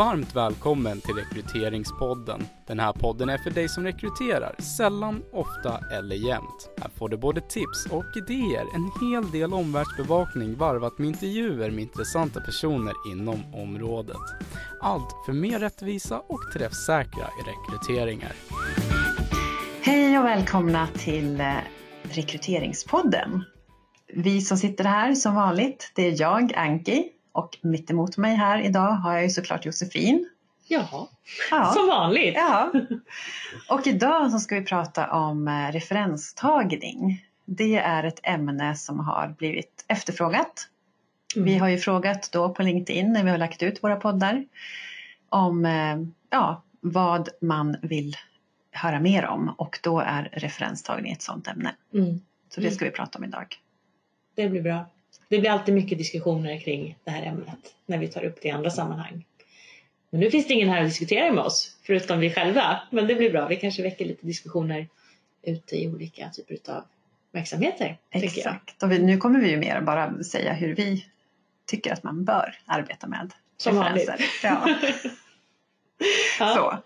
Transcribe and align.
Varmt 0.00 0.36
välkommen 0.36 1.00
till 1.00 1.14
Rekryteringspodden. 1.14 2.46
Den 2.66 2.78
här 2.78 2.92
podden 2.92 3.28
är 3.28 3.38
för 3.38 3.50
dig 3.50 3.68
som 3.68 3.84
rekryterar, 3.84 4.54
sällan, 4.58 5.22
ofta 5.32 5.80
eller 5.98 6.16
jämt. 6.16 6.70
Här 6.80 6.90
får 6.98 7.08
du 7.08 7.16
både 7.16 7.40
tips 7.40 7.86
och 7.90 8.04
idéer, 8.16 8.64
en 8.74 8.90
hel 9.00 9.30
del 9.30 9.54
omvärldsbevakning 9.54 10.54
varvat 10.54 10.98
med 10.98 11.08
intervjuer 11.08 11.70
med 11.70 11.80
intressanta 11.80 12.40
personer 12.40 12.94
inom 13.12 13.54
området. 13.54 14.16
Allt 14.80 15.14
för 15.26 15.32
mer 15.32 15.58
rättvisa 15.58 16.18
och 16.18 16.40
träffsäkra 16.52 17.26
rekryteringar. 17.46 18.32
Hej 19.82 20.18
och 20.18 20.24
välkomna 20.24 20.88
till 20.98 21.40
eh, 21.40 21.54
Rekryteringspodden. 22.02 23.44
Vi 24.14 24.40
som 24.40 24.56
sitter 24.56 24.84
här 24.84 25.14
som 25.14 25.34
vanligt, 25.34 25.92
det 25.94 26.02
är 26.02 26.20
jag, 26.20 26.52
Anki, 26.56 27.08
och 27.32 27.58
mitt 27.62 27.90
emot 27.90 28.16
mig 28.16 28.34
här 28.34 28.60
idag 28.60 28.90
har 28.90 29.14
jag 29.14 29.22
ju 29.22 29.30
såklart 29.30 29.66
Josefin. 29.66 30.28
Jaha, 30.68 31.06
Ja. 31.50 31.72
som 31.72 31.86
vanligt. 31.86 32.34
Ja. 32.36 32.72
Och 33.68 33.86
idag 33.86 34.30
så 34.30 34.38
ska 34.38 34.54
vi 34.54 34.64
prata 34.64 35.10
om 35.12 35.48
eh, 35.48 35.72
referenstagning. 35.72 37.24
Det 37.44 37.76
är 37.76 38.04
ett 38.04 38.20
ämne 38.22 38.76
som 38.76 39.00
har 39.00 39.34
blivit 39.38 39.84
efterfrågat. 39.88 40.68
Mm. 41.36 41.46
Vi 41.46 41.58
har 41.58 41.68
ju 41.68 41.78
frågat 41.78 42.32
då 42.32 42.54
på 42.54 42.62
LinkedIn 42.62 43.12
när 43.12 43.24
vi 43.24 43.30
har 43.30 43.38
lagt 43.38 43.62
ut 43.62 43.82
våra 43.82 43.96
poddar 43.96 44.44
om 45.28 45.64
eh, 45.64 45.96
ja, 46.30 46.62
vad 46.80 47.28
man 47.40 47.76
vill 47.82 48.16
höra 48.72 49.00
mer 49.00 49.26
om 49.26 49.54
och 49.58 49.78
då 49.82 50.00
är 50.00 50.28
referenstagning 50.32 51.12
ett 51.12 51.22
sådant 51.22 51.48
ämne. 51.48 51.74
Mm. 51.94 52.20
Så 52.54 52.60
det 52.60 52.70
ska 52.70 52.84
vi 52.84 52.90
prata 52.90 53.18
om 53.18 53.24
idag. 53.24 53.56
Det 54.34 54.48
blir 54.48 54.62
bra. 54.62 54.86
Det 55.30 55.38
blir 55.38 55.50
alltid 55.50 55.74
mycket 55.74 55.98
diskussioner 55.98 56.58
kring 56.58 56.98
det 57.04 57.10
här 57.10 57.26
ämnet 57.26 57.74
när 57.86 57.98
vi 57.98 58.08
tar 58.08 58.24
upp 58.24 58.42
det 58.42 58.48
i 58.48 58.50
andra 58.50 58.70
sammanhang. 58.70 59.24
Men 60.10 60.20
nu 60.20 60.30
finns 60.30 60.46
det 60.46 60.54
ingen 60.54 60.68
här 60.68 60.82
att 60.82 60.88
diskutera 60.88 61.32
med 61.32 61.44
oss, 61.44 61.76
förutom 61.82 62.20
vi 62.20 62.30
själva. 62.30 62.80
Men 62.90 63.06
det 63.06 63.14
blir 63.14 63.30
bra. 63.30 63.48
Vi 63.48 63.56
kanske 63.56 63.82
väcker 63.82 64.04
lite 64.04 64.26
diskussioner 64.26 64.88
ute 65.42 65.76
i 65.76 65.88
olika 65.88 66.30
typer 66.30 66.72
av 66.72 66.84
verksamheter. 67.32 67.98
Exakt. 68.10 68.82
Och 68.82 68.92
vi, 68.92 68.98
nu 68.98 69.16
kommer 69.16 69.40
vi 69.40 69.50
ju 69.50 69.56
mer 69.56 69.80
bara 69.80 70.22
säga 70.22 70.52
hur 70.52 70.74
vi 70.74 71.06
tycker 71.66 71.92
att 71.92 72.02
man 72.02 72.24
bör 72.24 72.58
arbeta 72.66 73.06
med 73.06 73.32
Som 73.56 73.82
referenser. 73.82 74.20
Ja. 74.42 74.68
Ja. 76.38 76.54
Så. 76.54 76.78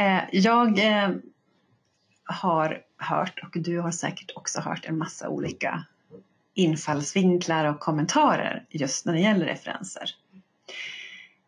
Eh, 0.00 0.22
jag 0.32 0.78
eh, 0.78 1.10
har 2.24 2.82
hört 2.96 3.40
och 3.42 3.62
du 3.62 3.80
har 3.80 3.90
säkert 3.90 4.32
också 4.34 4.60
hört 4.60 4.84
en 4.84 4.98
massa 4.98 5.28
olika 5.28 5.84
infallsvinklar 6.54 7.64
och 7.64 7.80
kommentarer 7.80 8.66
just 8.70 9.06
när 9.06 9.12
det 9.12 9.20
gäller 9.20 9.46
referenser. 9.46 10.10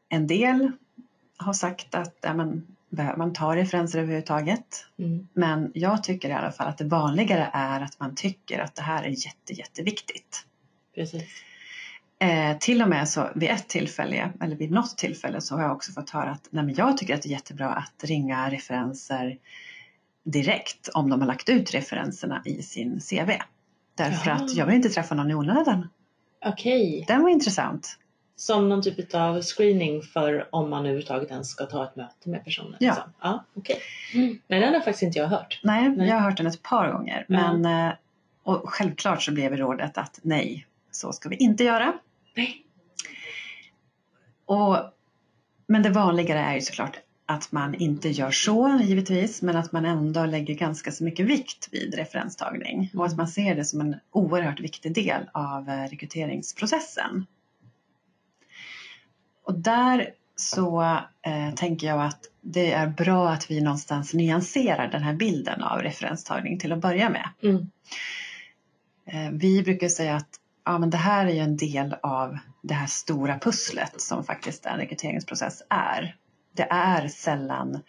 En 0.09 0.27
del 0.27 0.73
har 1.37 1.53
sagt 1.53 1.95
att 1.95 2.17
ja, 2.21 2.35
men, 2.35 2.67
behöver 2.89 3.19
man 3.19 3.33
ta 3.33 3.57
referenser 3.57 3.99
överhuvudtaget? 3.99 4.87
Mm. 4.99 5.29
Men 5.33 5.71
jag 5.75 6.03
tycker 6.03 6.29
i 6.29 6.33
alla 6.33 6.53
fall 6.53 6.69
att 6.69 6.79
det 6.79 6.85
vanligare 6.85 7.51
är 7.53 7.81
att 7.81 8.01
man 8.01 8.15
tycker 8.15 8.59
att 8.59 8.75
det 8.75 8.83
här 8.83 9.03
är 9.03 9.27
jätte, 9.27 9.53
jätteviktigt. 9.53 10.47
Precis. 10.95 11.43
Eh, 12.19 12.59
till 12.59 12.83
och 12.83 12.89
med 12.89 13.09
så 13.09 13.29
vid 13.35 13.51
ett 13.51 13.69
tillfälle, 13.69 14.33
eller 14.41 14.57
vid 14.57 14.71
något 14.71 14.99
tillfälle 14.99 15.41
så 15.41 15.55
har 15.55 15.63
jag 15.63 15.73
också 15.73 15.93
fått 15.93 16.11
höra 16.11 16.31
att 16.31 16.49
nej, 16.51 16.75
jag 16.77 16.99
tycker 16.99 17.15
att 17.15 17.23
det 17.23 17.29
är 17.29 17.31
jättebra 17.31 17.69
att 17.69 18.05
ringa 18.05 18.51
referenser 18.51 19.39
direkt 20.25 20.89
om 20.89 21.11
de 21.11 21.21
har 21.21 21.27
lagt 21.27 21.49
ut 21.49 21.75
referenserna 21.75 22.43
i 22.45 22.63
sin 22.63 23.01
CV. 23.01 23.31
Därför 23.97 24.31
Ja. 24.31 24.37
att 24.37 24.55
jag 24.55 24.67
vill 24.67 24.75
inte 24.75 24.89
träffa 24.89 25.15
någon 25.15 25.31
i 25.31 25.35
onödan. 25.35 25.89
Okej, 26.45 27.05
Den 27.09 27.23
var 27.23 27.29
intressant. 27.29 27.99
som 28.37 28.69
någon 28.69 28.83
typ 28.83 29.15
av 29.15 29.43
screening 29.43 30.03
för 30.03 30.49
om 30.55 30.71
man 30.71 30.79
överhuvudtaget 30.81 31.31
ens 31.31 31.49
ska 31.49 31.67
ta 31.67 31.85
ett 31.85 31.97
möte 31.97 32.29
med 32.31 32.45
personen. 32.45 32.77
Ja. 32.81 32.95
liksom. 32.95 33.13
ja 33.21 33.45
okej. 33.55 33.79
Nej, 34.49 34.61
den 34.61 34.75
har 34.75 34.81
faktiskt 34.81 35.03
inte 35.03 35.19
jag 35.19 35.27
hört. 35.27 35.61
Nej, 35.63 35.89
Nej. 35.89 36.09
jag 36.09 36.15
har 36.15 36.23
hört 36.31 36.37
den 36.37 36.47
ett 36.47 36.63
par 36.63 36.93
gånger. 36.93 37.25
Men, 37.29 37.65
eh, 37.65 37.93
och 38.43 38.63
självklart 38.71 39.23
så 39.23 39.33
blev 39.33 39.57
rådet 39.57 39.99
att 39.99 40.19
nej, 40.23 40.67
så 40.91 41.13
ska 41.13 41.29
vi 41.29 41.37
inte 41.37 41.65
göra. 41.65 41.93
Nej. 42.35 42.63
Och, 44.45 44.77
men 45.67 45.83
det 45.83 45.91
vanligare 45.91 46.39
är 46.41 46.55
ju 46.55 46.61
såklart 46.61 46.97
att 47.27 47.53
man 47.53 47.75
inte 47.75 48.09
gör 48.09 48.31
så 48.31 48.81
givetvis 48.83 49.43
men 49.43 49.57
att 49.57 49.73
man 49.73 49.85
ändå 49.85 50.27
lägger 50.27 50.55
ganska 50.55 50.93
så 50.93 51.05
mycket 51.05 51.27
vikt 51.27 51.69
vid 51.73 51.95
referenstagning 51.95 52.91
och 52.95 53.07
att 53.07 53.17
man 53.17 53.29
ser 53.29 53.55
det 53.55 53.65
som 53.65 53.81
en 53.81 53.97
oerhört 54.11 54.61
viktig 54.61 54.95
del 54.95 55.29
av 55.33 55.69
eh, 55.69 55.89
rekryteringsprocessen. 55.89 57.27
Och 59.45 59.55
där 59.55 60.11
så 60.37 60.83
eh, 61.23 61.55
tänker 61.55 61.87
jag 61.87 62.01
att 62.03 62.21
det 62.41 62.73
är 62.73 62.87
bra 62.87 63.29
att 63.31 63.51
vi 63.51 63.61
någonstans 63.61 64.15
nyanserar 64.15 64.89
den 64.89 65.03
här 65.03 65.15
bilden 65.15 65.63
av 65.63 65.79
referenstagning 65.83 66.59
till 66.59 66.73
att 66.73 66.81
börja 66.81 67.11
med. 67.11 67.29
Mm. 67.43 67.71
Eh, 69.07 69.31
Vi 69.33 69.63
brukar 69.63 69.89
säga 69.89 70.17
att 70.17 70.41
ja, 70.65 70.79
men 70.79 70.91
det 70.91 70.97
här 70.97 71.27
är 71.27 71.31
ju 71.31 71.41
en 71.41 71.57
del 71.57 71.97
av 72.03 72.39
det 72.63 72.75
här 72.75 72.87
stora 72.87 73.39
pusslet 73.39 74.01
som 74.01 74.25
faktiskt 74.25 74.67
en 74.67 74.79
rekryteringsprocess 74.79 75.63
är. 75.71 76.17
Det 76.57 76.67
är 76.71 77.09
sällan, 77.09 77.81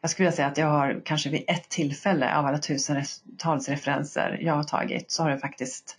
jag 0.00 0.10
skulle 0.10 0.26
vilja 0.26 0.36
säga 0.36 0.48
att 0.48 0.58
jag 0.58 0.66
har 0.66 1.02
kanske 1.04 1.30
vid 1.30 1.44
ett 1.48 1.68
tillfälle 1.68 2.36
av 2.36 2.46
alla 2.46 2.58
tusentals 2.58 3.68
referenser 3.68 4.38
jag 4.42 4.54
har 4.54 4.64
tagit 4.64 5.10
så 5.10 5.22
har 5.22 5.30
det 5.30 5.38
faktiskt 5.38 5.96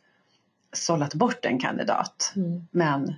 sållat 0.74 1.14
bort 1.14 1.46
en 1.46 1.60
kandidat. 1.60 2.34
Mm. 2.36 2.68
Men 2.72 3.16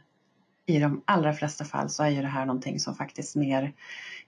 i 0.65 0.79
de 0.79 1.03
allra 1.05 1.33
flesta 1.33 1.65
fall 1.65 1.89
så 1.89 2.03
är 2.03 2.09
ju 2.09 2.21
det 2.21 2.27
här 2.27 2.45
någonting 2.45 2.79
som 2.79 2.95
faktiskt 2.95 3.35
mer 3.35 3.73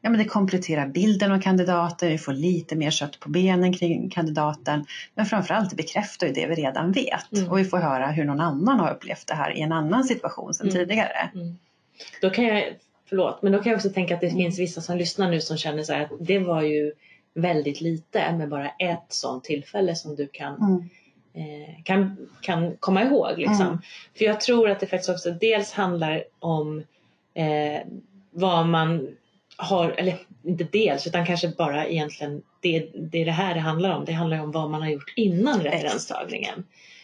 Ja, 0.03 0.09
men 0.09 0.19
det 0.19 0.25
kompletterar 0.25 0.87
bilden 0.87 1.31
av 1.31 1.41
kandidaten, 1.41 2.09
vi 2.09 2.17
får 2.17 2.33
lite 2.33 2.75
mer 2.75 2.91
kött 2.91 3.19
på 3.19 3.29
benen 3.29 3.73
kring 3.73 4.09
kandidaten. 4.09 4.85
Men 5.15 5.25
framförallt 5.25 5.73
bekräftar 5.73 6.27
ju 6.27 6.33
det 6.33 6.47
vi 6.47 6.55
redan 6.55 6.91
vet. 6.91 7.31
Mm. 7.33 7.49
Och 7.51 7.59
vi 7.59 7.65
får 7.65 7.77
höra 7.77 8.07
hur 8.07 8.25
någon 8.25 8.39
annan 8.39 8.79
har 8.79 8.91
upplevt 8.91 9.27
det 9.27 9.33
här 9.33 9.57
i 9.57 9.61
en 9.61 9.71
annan 9.71 10.03
situation 10.03 10.53
sedan 10.53 10.67
Mm. 10.69 10.79
tidigare. 10.79 11.29
Mm. 11.35 11.57
Då 12.21 12.29
kan 12.29 12.45
jag, 12.45 12.63
förlåt, 13.11 13.41
men 13.41 13.51
då 13.51 13.59
kan 13.59 13.69
jag 13.69 13.77
också 13.77 13.89
tänka 13.89 14.15
att 14.15 14.21
det 14.21 14.29
finns 14.29 14.59
vissa 14.59 14.81
som 14.81 14.97
lyssnar 14.97 15.31
nu 15.31 15.41
som 15.41 15.57
känner 15.57 15.83
så 15.83 15.93
här 15.93 16.03
att 16.03 16.11
det 16.19 16.39
var 16.39 16.61
ju 16.61 16.91
väldigt 17.33 17.81
lite 17.81 18.31
med 18.31 18.49
bara 18.49 18.69
ett 18.69 19.05
sånt 19.09 19.43
tillfälle 19.43 19.95
som 19.95 20.15
du 20.15 20.27
kan, 20.27 20.55
Mm. 20.55 20.89
eh, 21.33 21.83
kan, 21.83 22.27
kan 22.41 22.77
komma 22.79 23.03
ihåg. 23.03 23.37
Liksom. 23.37 23.67
Mm. 23.67 23.77
För 24.17 24.25
jag 24.25 24.41
tror 24.41 24.69
att 24.69 24.79
det 24.79 24.87
faktiskt 24.87 25.09
också 25.09 25.31
dels 25.31 25.71
handlar 25.71 26.23
om 26.39 26.83
eh, 27.33 27.81
vad 28.31 28.67
man 28.67 29.07
har, 29.55 29.89
eller 29.89 30.15
inte 30.43 30.63
dels 30.63 31.07
utan 31.07 31.25
kanske 31.25 31.47
bara 31.57 31.87
egentligen 31.87 32.41
det, 32.61 32.89
det 32.95 33.21
är 33.21 33.25
det 33.25 33.31
här 33.31 33.53
det 33.53 33.59
handlar 33.59 33.95
om. 33.95 34.05
Det 34.05 34.11
handlar 34.11 34.39
om 34.43 34.51
vad 34.51 34.69
man 34.69 34.81
har 34.81 34.89
gjort 34.89 35.13
innan 35.15 35.61
referenstagningen. 35.61 36.63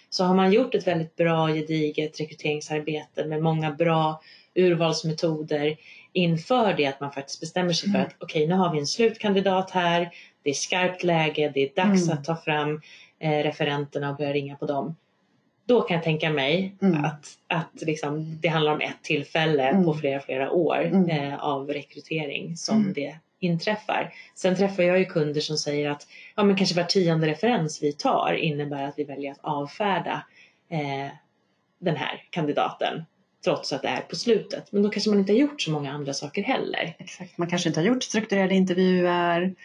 Så 0.09 0.23
har 0.23 0.35
man 0.35 0.51
gjort 0.51 0.75
ett 0.75 0.88
väldigt 0.88 1.16
bra 1.16 1.47
gediget 1.47 2.19
rekryteringsarbete 2.19 3.25
med 3.25 3.41
många 3.44 3.72
bra 3.72 4.22
urvalsmetoder 4.57 5.78
inför 6.13 6.73
det 6.73 6.85
att 6.85 7.00
man 7.00 7.12
faktiskt 7.12 7.40
bestämmer 7.40 7.73
sig 7.73 7.90
för 7.91 7.97
Mm. 8.00 8.07
att 8.07 8.16
okej 8.19 8.47
nu 8.47 8.56
har 8.56 8.73
vi 8.73 8.79
en 8.79 8.88
slutkandidat 8.88 9.72
här, 9.72 10.09
det 10.44 10.50
är 10.50 10.53
skarpt 10.53 11.03
läge, 11.03 11.51
det 11.53 11.59
är 11.62 11.75
dags 11.88 12.07
Mm. 12.07 12.18
att 12.18 12.23
ta 12.25 12.35
fram 12.35 12.81
eh, 13.19 13.44
referenterna 13.44 14.09
och 14.09 14.17
börja 14.17 14.34
ringa 14.34 14.56
på 14.56 14.66
dem. 14.66 14.96
Då 15.66 15.81
kan 15.81 15.96
jag 15.96 16.03
tänka 16.03 16.29
mig 16.29 16.75
Mm. 16.81 17.06
att, 17.06 17.28
att 17.47 17.81
liksom, 17.81 18.40
det 18.41 18.47
handlar 18.47 18.73
om 18.73 18.81
ett 18.81 19.03
tillfälle 19.03 19.63
Mm. 19.69 19.85
på 19.85 19.94
flera, 19.94 20.19
flera 20.19 20.51
år 20.51 20.85
Mm. 20.85 21.09
eh, 21.09 21.44
av 21.44 21.69
rekrytering 21.69 22.57
som 22.57 22.81
Mm. 22.81 22.94
det 22.94 23.16
inträffar. 23.40 24.13
Sen 24.35 24.56
träffar 24.56 24.84
jag 24.84 25.00
ju 25.00 25.06
kunder 25.06 25.41
som 25.41 25.57
säger 25.57 25.90
att 25.90 26.07
ja, 26.35 26.44
men 26.44 26.56
kanske 26.56 26.75
var 26.75 26.84
tionde 26.84 27.28
referens 27.28 27.84
vi 27.84 27.94
tar 27.94 28.34
innebär 28.34 28.84
att 28.84 28.94
vi 28.97 29.03
väljer 29.03 29.31
att 29.31 29.40
avfärda 29.41 30.23
eh, 30.70 31.08
den 31.79 31.96
här 31.96 32.23
kandidaten 32.29 33.05
trots 33.43 33.73
att 33.73 33.81
det 33.81 33.87
är 33.87 34.01
på 34.01 34.16
slutet. 34.16 34.72
Men 34.72 34.84
då 34.84 34.89
kanske 34.89 35.09
man 35.09 35.19
inte 35.19 35.31
har 35.34 35.37
gjort 35.37 35.61
så 35.61 35.72
många 35.72 35.91
andra 35.91 36.13
saker 36.13 36.43
heller. 36.43 36.95
Exakt. 36.99 37.37
Man 37.37 37.49
kanske 37.49 37.69
inte 37.69 37.79
har 37.79 37.85
gjort 37.87 38.03
strukturerade 38.03 38.55
intervjuer 38.55 39.55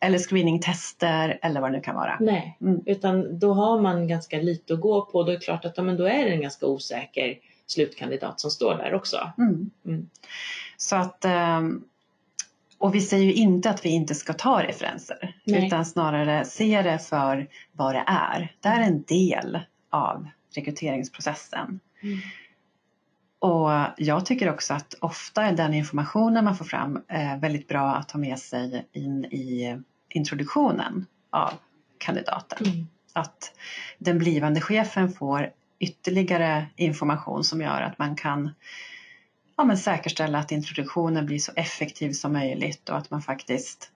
eller 0.00 0.18
screeningtester 0.18 1.38
eller 1.42 1.60
vad 1.60 1.70
det 1.72 1.76
nu 1.76 1.82
kan 1.82 1.94
vara. 1.94 2.16
Nej, 2.20 2.56
Mm. 2.60 2.80
utan 2.86 3.38
då 3.38 3.52
har 3.54 3.80
man 3.80 4.08
ganska 4.08 4.38
lite 4.38 4.74
att 4.74 4.80
gå 4.80 5.04
på. 5.04 5.22
Då 5.22 5.30
är 5.30 5.34
det 5.34 5.40
klart 5.44 5.64
att 5.64 5.76
ja, 5.76 5.82
men 5.82 5.96
då 5.96 6.04
är 6.04 6.24
det 6.24 6.30
en 6.30 6.40
ganska 6.40 6.66
osäker 6.66 7.38
slutkandidat 7.66 8.40
som 8.40 8.50
står 8.50 8.74
där 8.74 8.94
också. 8.94 9.32
Mm. 9.38 9.70
Mm. 9.86 10.08
Så 10.76 10.96
att, 10.96 11.24
ehm, 11.24 11.84
och 12.78 12.94
vi 12.94 13.00
säger 13.00 13.24
ju 13.24 13.32
inte 13.32 13.70
att 13.70 13.84
vi 13.84 13.88
inte 13.88 14.14
ska 14.14 14.32
ta 14.32 14.62
referenser 14.62 15.34
Nej. 15.44 15.66
utan 15.66 15.84
snarare 15.86 16.44
se 16.44 16.82
det 16.82 16.98
för 16.98 17.48
vad 17.72 17.94
det 17.94 18.04
är. 18.06 18.54
Det 18.60 18.68
är 18.68 18.80
en 18.80 19.02
del 19.02 19.58
av 19.90 20.28
rekryteringsprocessen. 20.54 21.80
Och 23.40 23.70
jag 23.96 24.26
tycker 24.26 24.50
också 24.50 24.74
att 24.74 24.94
ofta 25.00 25.42
är 25.42 25.52
den 25.52 25.74
informationen 25.74 26.44
man 26.44 26.56
får 26.56 26.64
fram 26.64 27.00
eh, 27.08 27.38
väldigt 27.38 27.68
bra 27.68 27.94
att 27.94 28.08
ta 28.08 28.18
med 28.18 28.38
sig 28.38 28.86
in 28.92 29.24
i 29.24 29.76
introduktionen 30.08 31.06
av 31.30 31.52
kandidaten. 31.98 32.66
Mm. 32.66 32.86
Att 33.12 33.52
den 33.98 34.18
blivande 34.18 34.60
chefen 34.60 35.12
får 35.12 35.50
ytterligare 35.78 36.66
information 36.76 37.44
som 37.44 37.60
gör 37.60 37.80
att 37.80 37.98
man 37.98 38.16
kan 38.16 38.50
ja, 39.56 39.64
men 39.64 39.78
säkerställa 39.78 40.38
att 40.38 40.52
introduktionen 40.52 41.26
blir 41.26 41.38
så 41.38 41.52
effektiv 41.56 42.12
som 42.12 42.32
möjligt 42.32 42.88
och 42.88 42.96
att 42.96 43.10
man 43.10 43.22
faktiskt 43.22 43.90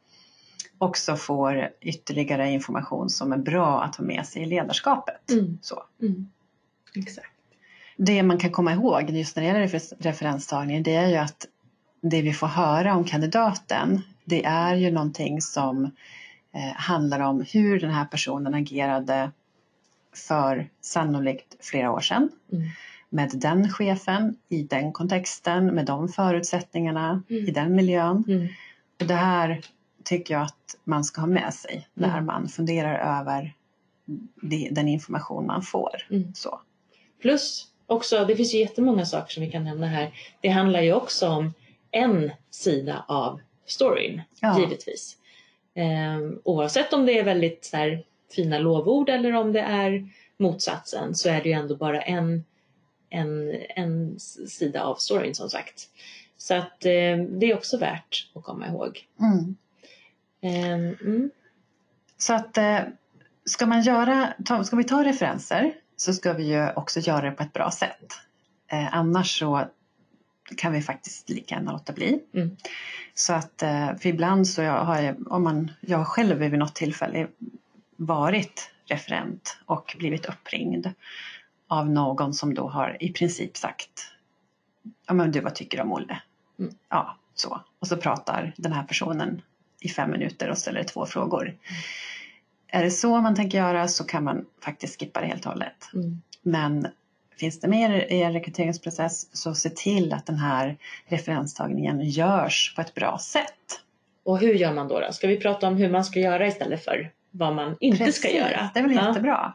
också 0.78 1.16
får 1.16 1.68
ytterligare 1.80 2.50
information 2.50 3.10
som 3.10 3.32
är 3.32 3.36
bra 3.36 3.82
att 3.82 3.96
ha 3.96 4.04
med 4.04 4.26
sig 4.26 4.42
i 4.42 4.46
ledarskapet. 4.46 5.30
Mm. 5.30 5.58
Så. 5.62 5.82
Mm. 6.02 6.30
Exakt. 6.94 7.33
Det 7.96 8.22
man 8.22 8.38
kan 8.38 8.50
komma 8.50 8.72
ihåg 8.72 9.10
just 9.10 9.36
när 9.36 9.42
det 9.42 9.46
gäller 9.46 9.66
refer- 9.66 9.94
referenstagning 9.98 10.82
det 10.82 10.94
är 10.94 11.08
ju 11.08 11.16
att 11.16 11.46
det 12.00 12.22
vi 12.22 12.32
får 12.32 12.46
höra 12.46 12.96
om 12.96 13.04
kandidaten 13.04 14.00
det 14.24 14.44
är 14.44 14.74
ju 14.74 14.90
någonting 14.90 15.40
som 15.40 15.84
eh, 16.52 16.74
handlar 16.76 17.20
om 17.20 17.44
hur 17.52 17.80
den 17.80 17.90
här 17.90 18.04
personen 18.04 18.54
agerade 18.54 19.30
för 20.28 20.68
sannolikt 20.80 21.56
flera 21.60 21.92
år 21.92 22.00
sedan 22.00 22.28
Mm. 22.52 22.64
med 23.08 23.30
den 23.34 23.68
chefen, 23.70 24.36
i 24.48 24.62
den 24.62 24.92
kontexten, 24.92 25.66
med 25.66 25.86
de 25.86 26.08
förutsättningarna, 26.08 27.22
Mm. 27.30 27.48
i 27.48 27.50
den 27.50 27.74
miljön. 27.74 28.24
Mm. 28.28 28.48
Och 29.00 29.06
det 29.06 29.14
här 29.14 29.60
tycker 30.04 30.34
jag 30.34 30.42
att 30.42 30.76
man 30.84 31.04
ska 31.04 31.20
ha 31.20 31.28
med 31.28 31.54
sig 31.54 31.88
när 31.94 32.08
Mm. 32.12 32.26
man 32.26 32.48
funderar 32.48 33.18
över 33.18 33.54
den 34.70 34.88
information 34.88 35.46
man 35.46 35.62
får. 35.62 36.06
Mm. 36.10 36.34
Så. 36.34 36.60
Plus 37.22 37.66
också, 37.94 38.24
det 38.24 38.36
finns 38.36 38.54
ju 38.54 38.58
jättemånga 38.58 39.04
saker 39.04 39.32
som 39.34 39.42
vi 39.42 39.50
kan 39.50 39.64
nämna 39.64 39.86
här. 39.86 40.14
Det 40.40 40.48
handlar 40.48 40.82
ju 40.82 40.92
också 40.92 41.28
om 41.28 41.54
en 41.90 42.30
sida 42.50 43.04
av 43.08 43.40
storyn, 43.66 44.22
Ja. 44.40 44.60
givetvis. 44.60 45.16
Ehm, 45.74 46.40
oavsett 46.44 46.92
om 46.92 47.06
det 47.06 47.18
är 47.18 47.24
väldigt 47.24 47.64
så 47.64 47.76
här, 47.76 48.04
fina 48.36 48.58
lovord 48.58 49.08
eller 49.08 49.32
om 49.32 49.52
det 49.52 49.60
är 49.60 50.08
motsatsen 50.36 51.14
så 51.14 51.28
är 51.28 51.42
det 51.42 51.48
ju 51.48 51.52
ändå 51.54 51.76
bara 51.76 52.02
en, 52.02 52.44
en, 53.10 53.54
en 53.68 54.20
sida 54.48 54.82
av 54.82 54.94
storyn 54.94 55.34
som 55.34 55.50
sagt. 55.50 55.88
Så 56.36 56.54
att 56.54 56.84
eh, 56.84 57.16
det 57.28 57.50
är 57.50 57.54
också 57.54 57.78
värt 57.78 58.30
att 58.34 58.42
komma 58.42 58.68
ihåg. 58.68 59.06
Mm. 59.20 59.56
Ehm, 60.40 60.96
mm, 61.00 61.30
Så 62.16 62.32
att 62.34 62.58
eh, 62.58 62.78
ska, 63.44 63.66
man 63.66 63.82
göra, 63.82 64.34
ta, 64.44 64.64
ska 64.64 64.76
vi 64.76 64.84
ta 64.84 65.04
referenser 65.04 65.74
så 65.96 66.12
ska 66.12 66.32
vi 66.32 66.44
ju 66.44 66.72
också 66.72 67.00
göra 67.00 67.30
det 67.30 67.30
på 67.30 67.42
ett 67.42 67.52
bra 67.52 67.70
sätt. 67.70 68.12
Eh, 68.68 68.96
annars 68.96 69.38
så 69.38 69.68
kan 70.56 70.72
vi 70.72 70.82
faktiskt 70.82 71.30
lika 71.30 71.54
gärna 71.54 71.72
låta 71.72 71.92
bli. 71.92 72.20
Mm. 72.34 72.56
Så 73.14 73.32
att 73.32 73.62
eh, 73.62 73.96
för 73.96 74.06
ibland 74.06 74.48
så 74.48 74.62
jag 74.62 74.84
har 74.84 75.00
jag, 75.00 75.32
om 75.32 75.42
man, 75.42 75.70
jag 75.80 76.06
själv 76.06 76.38
vid 76.38 76.58
något 76.58 76.74
tillfälle 76.74 77.26
varit 77.96 78.70
referent 78.86 79.58
och 79.66 79.96
blivit 79.98 80.26
uppringd 80.26 80.90
av 81.68 81.90
någon 81.90 82.34
som 82.34 82.54
då 82.54 82.68
har 82.68 82.96
i 83.00 83.12
princip 83.12 83.56
sagt 83.56 84.10
Ja 85.06 85.14
men 85.14 85.32
du 85.32 85.40
vad 85.40 85.54
tycker 85.54 85.76
du 85.76 85.82
om 85.82 85.92
Olle? 85.92 86.22
Mm. 86.58 86.74
Ja, 86.88 87.16
så. 87.34 87.60
Och 87.78 87.86
så 87.86 87.96
pratar 87.96 88.52
den 88.56 88.72
här 88.72 88.82
personen 88.82 89.42
i 89.80 89.88
fem 89.88 90.10
minuter 90.10 90.50
och 90.50 90.58
ställer 90.58 90.84
två 90.84 91.06
frågor. 91.06 91.56
Är 92.74 92.82
det 92.84 92.90
så 92.90 93.20
man 93.20 93.34
tänker 93.34 93.58
göra 93.58 93.88
så 93.88 94.04
kan 94.04 94.24
man 94.24 94.44
faktiskt 94.64 95.00
skippa 95.00 95.20
det 95.20 95.26
helt 95.26 95.46
och 95.46 95.52
hållet. 95.52 95.90
mm, 95.94 96.22
Men 96.42 96.86
finns 97.40 97.60
det 97.60 97.68
mer 97.68 97.90
i 98.12 98.22
en 98.22 98.32
rekryteringsprocess 98.32 99.36
så 99.36 99.54
se 99.54 99.70
till 99.70 100.12
att 100.12 100.26
den 100.26 100.36
här 100.36 100.76
referenstagningen 101.06 102.00
görs 102.00 102.72
på 102.76 102.80
ett 102.80 102.94
bra 102.94 103.18
sätt. 103.18 103.80
Och 104.24 104.38
hur 104.38 104.54
gör 104.54 104.72
man 104.74 104.88
då, 104.88 105.00
då? 105.00 105.12
Ska 105.12 105.26
vi 105.26 105.36
prata 105.40 105.68
om 105.68 105.76
hur 105.76 105.90
man 105.90 106.04
ska 106.04 106.20
göra 106.20 106.46
istället 106.46 106.84
för 106.84 107.10
vad 107.30 107.54
man 107.54 107.76
inte 107.80 107.96
ska 107.96 108.04
Precis, 108.04 108.34
göra? 108.34 108.70
Det 108.74 108.80
är 108.80 108.82
väl 108.82 108.94
Ja. 108.94 109.08
jättebra. 109.08 109.54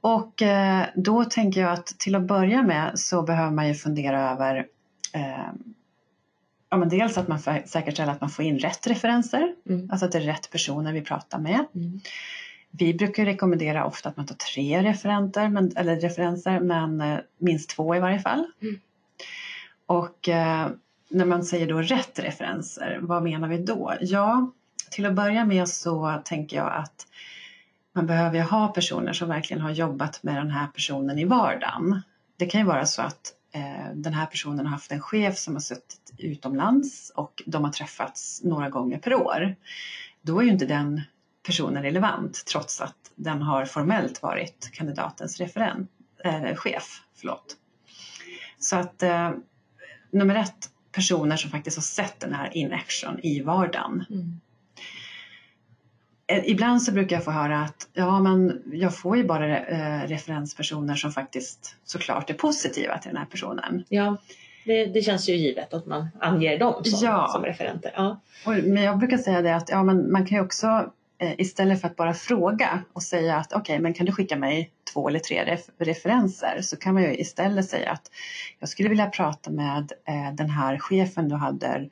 Och 0.00 0.42
eh, 0.42 0.84
då 0.94 1.24
tänker 1.24 1.60
jag 1.60 1.72
att 1.72 1.86
till 1.86 2.14
att 2.14 2.22
börja 2.22 2.62
med 2.62 2.98
så 2.98 3.22
behöver 3.22 3.50
man 3.50 3.68
ju 3.68 3.74
fundera 3.74 4.30
över 4.30 4.66
eh, 5.12 5.52
ja, 6.70 6.76
men 6.76 6.88
dels 6.88 7.18
att 7.18 7.28
man 7.28 7.38
får 7.40 7.62
säkerställa 7.66 8.12
att 8.12 8.20
man 8.20 8.30
får 8.30 8.44
in 8.44 8.58
rätt 8.58 8.86
referenser, 8.86 9.54
Mm. 9.68 9.90
alltså 9.90 10.06
att 10.06 10.12
det 10.12 10.18
är 10.18 10.22
rätt 10.22 10.50
personer 10.50 10.92
vi 10.92 11.00
pratar 11.00 11.38
med. 11.38 11.64
Mm. 11.74 12.00
Vi 12.70 12.94
brukar 12.94 13.24
rekommendera 13.24 13.84
ofta 13.86 14.08
att 14.08 14.16
man 14.16 14.26
tar 14.26 14.34
tre 14.34 14.82
referenter, 14.82 15.48
men, 15.48 15.76
eller 15.76 15.96
referenser, 16.00 16.60
men 16.60 17.00
eh, 17.00 17.18
minst 17.38 17.70
två 17.70 17.96
i 17.96 18.00
varje 18.00 18.18
fall. 18.18 18.46
Mm. 18.62 18.80
Och 19.86 20.28
eh, 20.28 20.68
när 21.08 21.24
man 21.24 21.44
säger 21.44 21.66
då 21.66 21.80
rätt 21.82 22.18
referenser, 22.18 22.98
vad 23.02 23.22
menar 23.22 23.48
vi 23.48 23.58
då? 23.58 23.94
Ja, 24.00 24.52
till 24.90 25.06
att 25.06 25.14
börja 25.14 25.44
med 25.44 25.68
så 25.68 26.22
tänker 26.24 26.56
jag 26.56 26.72
att 26.72 27.06
man 27.92 28.06
behöver 28.06 28.36
ju 28.36 28.42
ha 28.42 28.68
personer 28.68 29.12
som 29.12 29.28
verkligen 29.28 29.62
har 29.62 29.70
jobbat 29.70 30.22
med 30.22 30.36
den 30.36 30.50
här 30.50 30.66
personen 30.66 31.18
i 31.18 31.24
vardagen. 31.24 32.02
Det 32.36 32.46
kan 32.46 32.60
ju 32.60 32.66
vara 32.66 32.86
så 32.86 33.02
att 33.02 33.32
Eh, 33.54 33.90
den 33.94 34.14
här 34.14 34.26
personen 34.26 34.66
har 34.66 34.72
haft 34.72 34.92
en 34.92 35.00
chef 35.00 35.38
som 35.38 35.54
har 35.54 35.60
suttit 35.60 36.14
utomlands 36.18 37.12
och 37.14 37.42
de 37.46 37.64
har 37.64 37.70
träffats 37.70 38.40
några 38.44 38.70
gånger 38.70 38.98
per 38.98 39.14
år. 39.14 39.56
Då 40.22 40.38
är 40.38 40.44
ju 40.44 40.50
inte 40.50 40.66
den 40.66 41.02
personen 41.46 41.82
relevant 41.82 42.44
trots 42.46 42.80
att 42.80 43.12
den 43.14 43.42
har 43.42 43.64
formellt 43.64 44.22
varit 44.22 44.70
kandidatens 44.72 45.40
referent, 45.40 45.90
eh, 46.24 46.54
chef. 46.54 47.02
Förlåt. 47.16 47.56
Så 48.58 48.76
att 48.76 49.02
eh, 49.02 49.30
nummer 50.10 50.34
ett, 50.34 50.70
personer 50.92 51.36
som 51.36 51.50
faktiskt 51.50 51.76
har 51.76 51.82
sett 51.82 52.20
den 52.20 52.34
här 52.34 52.56
in 52.56 52.72
action 52.72 53.20
i 53.22 53.40
vardagen. 53.40 54.04
Mm. 54.10 54.40
Eh, 56.26 56.42
Ibland 56.50 56.82
så 56.82 56.92
brukar 56.92 57.16
jag 57.16 57.24
få 57.24 57.30
höra 57.30 57.60
att 57.60 57.88
ja, 57.92 58.20
men 58.20 58.62
jag 58.72 58.96
får 58.96 59.16
ju 59.16 59.24
bara 59.24 59.58
eh, 59.58 60.08
referenspersoner 60.08 60.94
som 60.94 61.12
faktiskt 61.12 61.76
såklart 61.84 62.30
är 62.30 62.34
positiva 62.34 62.98
till 62.98 63.08
den 63.08 63.16
här 63.18 63.24
personen. 63.26 63.84
Ja, 63.88 64.16
det, 64.64 64.86
det 64.86 65.02
känns 65.02 65.28
ju 65.28 65.34
givet 65.36 65.74
att 65.74 65.86
man 65.86 66.08
anger 66.20 66.58
dem 66.58 66.84
som, 66.84 67.06
Ja. 67.08 67.28
som 67.32 67.42
referenter. 67.44 67.92
Ja. 67.96 68.20
Och, 68.46 68.52
men 68.52 68.82
jag 68.82 68.98
brukar 68.98 69.18
säga 69.18 69.42
det 69.42 69.56
att 69.56 69.68
ja, 69.68 69.82
men 69.82 70.12
man 70.12 70.26
kan 70.26 70.38
ju 70.38 70.44
också 70.44 70.90
eh, 71.18 71.32
istället 71.40 71.80
för 71.80 71.88
att 71.88 71.96
bara 71.96 72.14
fråga 72.14 72.82
och 72.92 73.02
säga 73.02 73.36
att 73.36 73.52
okej, 73.52 73.78
men 73.78 73.94
kan 73.94 74.06
du 74.06 74.12
skicka 74.12 74.36
mig 74.36 74.70
två 74.92 75.08
eller 75.08 75.18
tre 75.18 75.44
ref- 75.44 75.70
referenser 75.78 76.58
så 76.62 76.76
kan 76.76 76.94
man 76.94 77.02
ju 77.02 77.14
istället 77.14 77.68
säga 77.70 77.90
att 77.90 78.10
jag 78.60 78.68
skulle 78.68 78.88
vilja 78.88 79.06
prata 79.06 79.50
med 79.50 79.92
eh, 80.08 80.34
den 80.34 80.50
här 80.50 80.78
chefen 80.78 81.28
du 81.28 81.34
hade 81.34 81.88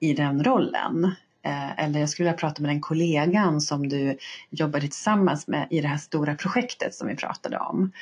i 0.00 0.12
den 0.12 0.44
rollen. 0.44 1.14
Eh, 1.46 1.84
eller 1.84 2.00
jag 2.00 2.08
skulle 2.08 2.28
vilja 2.28 2.38
prata 2.38 2.62
med 2.62 2.70
den 2.70 2.80
kollegan 2.80 3.60
som 3.60 3.88
du 3.88 4.18
jobbade 4.50 4.80
tillsammans 4.80 5.46
med 5.46 5.66
i 5.70 5.80
det 5.80 5.88
här 5.88 5.96
stora 5.96 6.34
projektet 6.34 6.94
som 6.94 7.08
vi 7.08 7.16
pratade 7.16 7.58
om. 7.58 7.92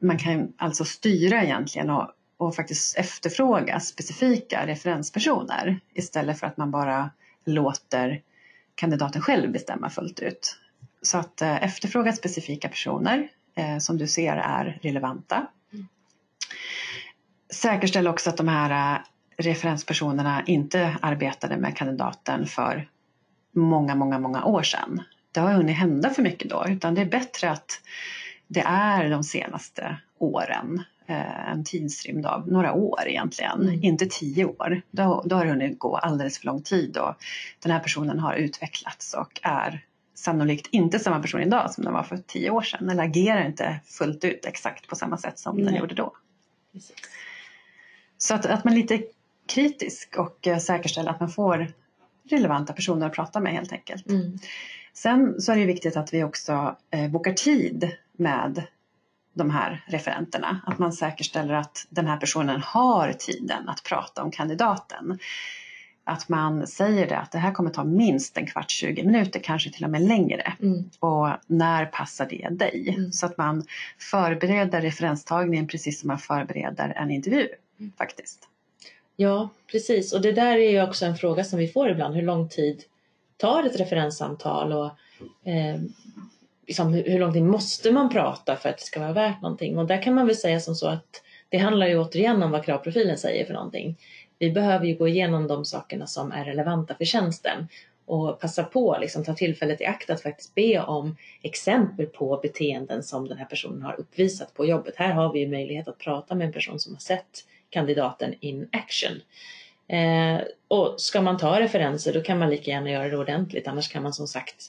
Man 0.00 0.18
kan 0.18 0.52
alltså 0.58 0.84
styra 0.84 1.42
egentligen 1.42 1.90
och, 1.90 2.10
och 2.36 2.56
faktiskt 2.56 2.96
efterfråga 2.96 3.80
specifika 3.80 4.66
referenspersoner 4.66 5.80
istället 5.94 6.40
för 6.40 6.46
att 6.46 6.56
man 6.56 6.70
bara 6.70 7.10
låter 7.44 8.22
kandidaten 8.74 9.22
själv 9.22 9.52
bestämma 9.52 9.90
fullt 9.90 10.20
ut. 10.20 10.58
Så 11.02 11.18
att 11.18 11.42
eh, 11.42 11.64
efterfråga 11.64 12.12
specifika 12.12 12.68
personer 12.68 13.28
eh, 13.56 13.78
som 13.78 13.98
du 13.98 14.06
ser 14.06 14.36
är 14.36 14.78
relevanta. 14.82 15.46
Mm. 15.72 15.86
Säkerställ 17.50 18.08
också 18.08 18.30
att 18.30 18.36
de 18.36 18.48
här 18.48 18.94
eh, 18.94 19.00
referenspersonerna 19.36 20.42
inte 20.46 20.96
arbetade 21.02 21.56
med 21.56 21.76
kandidaten 21.76 22.46
för 22.46 22.88
många, 23.52 23.94
många, 23.94 24.18
många 24.18 24.44
år 24.44 24.62
sedan. 24.62 25.02
Det 25.32 25.40
har 25.40 25.52
hunnit 25.52 25.76
hända 25.76 26.10
för 26.10 26.22
mycket 26.22 26.50
då, 26.50 26.64
utan 26.68 26.94
det 26.94 27.00
är 27.00 27.06
bättre 27.06 27.50
att 27.50 27.80
det 28.48 28.60
är 28.66 29.10
de 29.10 29.24
senaste 29.24 29.96
åren, 30.18 30.82
eh, 31.06 31.50
en 31.50 31.64
tidsrymd 31.64 32.26
av 32.26 32.48
några 32.48 32.72
år 32.72 33.00
egentligen, 33.06 33.62
Mm. 33.62 33.84
inte 33.84 34.06
tio 34.06 34.44
år. 34.44 34.82
Då, 34.90 35.22
då 35.26 35.36
har 35.36 35.44
det 35.44 35.50
hunnit 35.50 35.78
gå 35.78 35.96
alldeles 35.96 36.38
för 36.38 36.46
lång 36.46 36.62
tid 36.62 36.96
och 36.96 37.14
den 37.62 37.72
här 37.72 37.80
personen 37.80 38.18
har 38.18 38.34
utvecklats 38.34 39.14
och 39.14 39.40
är 39.42 39.84
sannolikt 40.14 40.66
inte 40.70 40.98
samma 40.98 41.20
person 41.20 41.42
idag 41.42 41.74
som 41.74 41.84
den 41.84 41.92
var 41.92 42.02
för 42.02 42.16
tio 42.16 42.50
år 42.50 42.62
sedan 42.62 42.88
eller 42.88 43.02
agerar 43.02 43.46
inte 43.46 43.80
fullt 43.86 44.24
ut 44.24 44.44
exakt 44.46 44.88
på 44.88 44.96
samma 44.96 45.16
sätt 45.18 45.38
som 45.38 45.56
den 45.56 45.64
Nej. 45.66 45.78
gjorde 45.80 45.94
då. 45.94 46.12
Precis. 46.72 46.96
Så 48.18 48.34
att, 48.34 48.46
att 48.46 48.64
man 48.64 48.74
lite 48.74 49.02
kritisk 49.46 50.14
och 50.18 50.46
eh, 50.46 50.58
säkerställer 50.58 51.10
att 51.10 51.20
man 51.20 51.30
får 51.30 51.68
relevanta 52.30 52.72
personer 52.72 53.06
att 53.06 53.12
prata 53.12 53.40
med 53.40 53.52
helt 53.52 53.72
enkelt. 53.72 54.08
Mm. 54.08 54.38
Sen 54.92 55.40
så 55.40 55.52
är 55.52 55.56
det 55.56 55.64
viktigt 55.64 55.96
att 55.96 56.14
vi 56.14 56.24
också 56.24 56.76
eh, 56.90 57.08
bokar 57.08 57.32
tid 57.32 57.92
med 58.16 58.62
de 59.34 59.50
här 59.50 59.84
referenterna. 59.86 60.60
Att 60.66 60.78
man 60.78 60.92
säkerställer 60.92 61.54
att 61.54 61.86
den 61.90 62.06
här 62.06 62.16
personen 62.16 62.60
har 62.60 63.12
tiden 63.12 63.68
att 63.68 63.82
prata 63.82 64.22
om 64.22 64.30
kandidaten. 64.30 65.18
Att 66.04 66.28
man 66.28 66.66
säger 66.66 67.08
det 67.08 67.18
att 67.18 67.32
det 67.32 67.38
här 67.38 67.52
kommer 67.52 67.70
ta 67.70 67.84
minst 67.84 68.36
en 68.38 68.46
kvart, 68.46 68.70
20 68.70 69.04
minuter, 69.04 69.40
kanske 69.40 69.70
till 69.70 69.84
och 69.84 69.90
med 69.90 70.02
längre. 70.02 70.52
Mm. 70.62 70.90
Och 71.00 71.28
när 71.46 71.86
passar 71.86 72.26
det 72.26 72.48
dig? 72.50 72.94
Mm. 72.98 73.12
Så 73.12 73.26
att 73.26 73.38
man 73.38 73.64
förbereder 73.98 74.80
referenstagningen 74.80 75.68
precis 75.68 76.00
som 76.00 76.08
man 76.08 76.18
förbereder 76.18 76.92
en 76.96 77.10
intervju 77.10 77.48
Mm. 77.78 77.92
faktiskt. 77.98 78.48
Ja, 79.16 79.48
precis. 79.70 80.12
Och 80.12 80.20
det 80.20 80.32
där 80.32 80.56
är 80.56 80.70
ju 80.70 80.82
också 80.82 81.04
en 81.04 81.16
fråga 81.16 81.44
som 81.44 81.58
vi 81.58 81.68
får 81.68 81.90
ibland. 81.90 82.14
Hur 82.14 82.22
lång 82.22 82.48
tid 82.48 82.82
tar 83.36 83.64
ett 83.64 83.80
referenssamtal? 83.80 84.72
Och, 84.72 84.86
eh, 85.50 85.80
liksom, 86.66 86.94
hur, 86.94 87.18
lång 87.18 87.32
tid 87.32 87.42
måste 87.42 87.92
man 87.92 88.10
prata 88.10 88.56
för 88.56 88.68
att 88.68 88.78
det 88.78 88.84
ska 88.84 89.00
vara 89.00 89.12
värt 89.12 89.42
någonting? 89.42 89.78
Och 89.78 89.86
där 89.86 90.02
kan 90.02 90.14
man 90.14 90.26
väl 90.26 90.36
säga 90.36 90.60
som 90.60 90.74
så 90.74 90.86
att 90.86 91.22
det 91.48 91.58
handlar 91.58 91.86
ju 91.86 91.98
återigen 91.98 92.42
om 92.42 92.50
vad 92.50 92.64
kravprofilen 92.64 93.18
säger 93.18 93.44
för 93.44 93.54
någonting. 93.54 93.96
Vi 94.38 94.50
behöver 94.50 94.86
ju 94.86 94.94
gå 94.96 95.08
igenom 95.08 95.46
de 95.46 95.64
sakerna 95.64 96.06
som 96.06 96.32
är 96.32 96.44
relevanta 96.44 96.94
för 96.94 97.04
tjänsten 97.04 97.68
och 98.06 98.40
passa 98.40 98.62
på, 98.62 98.96
liksom, 99.00 99.24
ta 99.24 99.34
tillfället 99.34 99.80
i 99.80 99.84
akt 99.84 100.10
att 100.10 100.22
faktiskt 100.22 100.54
be 100.54 100.80
om 100.80 101.16
exempel 101.42 102.06
på 102.06 102.40
beteenden 102.42 103.02
som 103.02 103.28
den 103.28 103.38
här 103.38 103.44
personen 103.44 103.82
har 103.82 104.00
uppvisat 104.00 104.54
på 104.54 104.66
jobbet. 104.66 104.94
Här 104.96 105.12
har 105.12 105.32
vi 105.32 105.40
ju 105.40 105.48
möjlighet 105.48 105.88
att 105.88 105.98
prata 105.98 106.34
med 106.34 106.46
en 106.46 106.52
person 106.52 106.80
som 106.80 106.94
har 106.94 107.00
sett 107.00 107.44
kandidaten 107.70 108.34
in 108.40 108.68
action. 108.72 109.20
Eh, 109.88 110.40
och 110.68 110.94
ska 111.00 111.20
man 111.20 111.38
ta 111.38 111.60
referenser 111.60 112.12
då 112.12 112.20
kan 112.20 112.38
man 112.38 112.50
lika 112.50 112.70
gärna 112.70 112.90
göra 112.90 113.08
det 113.08 113.16
ordentligt 113.16 113.68
annars 113.68 113.88
kan 113.88 114.02
man 114.02 114.12
som 114.12 114.28
sagt 114.28 114.64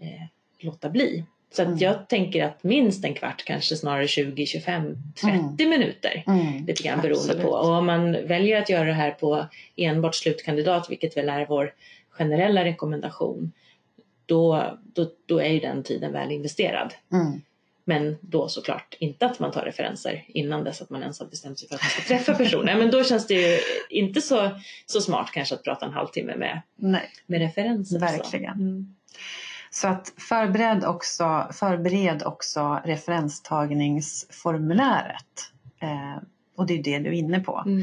eh, 0.00 0.26
låta 0.58 0.90
bli. 0.90 1.24
Så 1.52 1.62
mm. 1.62 1.78
jag 1.78 2.08
tänker 2.08 2.44
att 2.44 2.64
minst 2.64 3.04
en 3.04 3.14
kvart, 3.14 3.44
kanske 3.44 3.76
snarare 3.76 4.08
20, 4.08 4.46
25, 4.46 4.96
30 5.20 5.64
mm. 5.64 5.70
minuter. 5.70 6.24
Mm. 6.26 6.66
Lite 6.66 6.82
grann 6.82 7.00
beroende 7.00 7.32
Absolut. 7.32 7.42
på. 7.42 7.48
Och 7.48 7.68
om 7.68 7.86
man 7.86 8.12
väljer 8.12 8.62
att 8.62 8.68
göra 8.70 8.84
det 8.84 8.92
här 8.92 9.10
på 9.10 9.46
enbart 9.76 10.14
slutkandidat, 10.14 10.90
vilket 10.90 11.16
väl 11.16 11.28
är 11.28 11.46
vår 11.46 11.74
generella 12.10 12.64
rekommendation, 12.64 13.52
då, 14.26 14.78
då, 14.82 15.10
då 15.26 15.40
är 15.40 15.48
ju 15.48 15.60
den 15.60 15.82
tiden 15.82 16.12
väl 16.12 16.32
investerad. 16.32 16.94
Mm. 17.12 17.42
Men 17.84 18.16
då 18.20 18.48
såklart 18.48 18.94
inte 18.98 19.26
att 19.26 19.38
man 19.38 19.52
tar 19.52 19.62
referenser 19.62 20.24
innan 20.28 20.64
dess 20.64 20.82
att 20.82 20.90
man 20.90 21.02
ens 21.02 21.20
har 21.20 21.26
bestämt 21.26 21.58
sig 21.58 21.68
för 21.68 21.74
att 21.74 21.82
man 21.82 21.90
ska 21.90 22.02
träffa 22.02 22.34
personen. 22.34 22.78
Men 22.78 22.90
då 22.90 23.04
känns 23.04 23.26
det 23.26 23.34
ju 23.34 23.58
inte 23.90 24.20
så, 24.20 24.50
så 24.86 25.00
smart 25.00 25.30
kanske 25.32 25.54
att 25.54 25.64
prata 25.64 25.86
en 25.86 25.92
halvtimme 25.92 26.36
med, 26.36 26.62
Nej. 26.76 27.10
med 27.26 27.40
referenser. 27.40 27.98
Verkligen. 27.98 28.54
Så. 28.54 28.60
Mm. 28.60 28.94
så 29.70 29.88
att 29.88 30.12
förbered 30.16 30.84
också, 30.84 31.48
förbered 31.52 32.22
också 32.22 32.80
referenstagningsformuläret. 32.84 35.50
Eh, 35.80 36.16
och 36.56 36.66
det 36.66 36.78
är 36.78 36.82
det 36.82 36.98
du 36.98 37.08
är 37.08 37.12
inne 37.12 37.40
på. 37.40 37.62
Mm. 37.66 37.82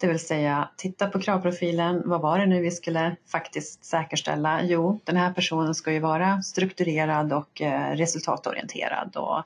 Det 0.00 0.06
vill 0.06 0.18
säga 0.18 0.68
titta 0.76 1.06
på 1.06 1.20
kravprofilen. 1.20 2.02
Vad 2.04 2.20
var 2.20 2.38
det 2.38 2.46
nu 2.46 2.60
vi 2.60 2.70
skulle 2.70 3.16
faktiskt 3.28 3.84
säkerställa? 3.84 4.62
Jo, 4.62 5.00
den 5.04 5.16
här 5.16 5.32
personen 5.32 5.74
ska 5.74 5.92
ju 5.92 5.98
vara 5.98 6.42
strukturerad 6.42 7.32
och 7.32 7.62
eh, 7.62 7.96
resultatorienterad 7.96 9.16
och 9.16 9.44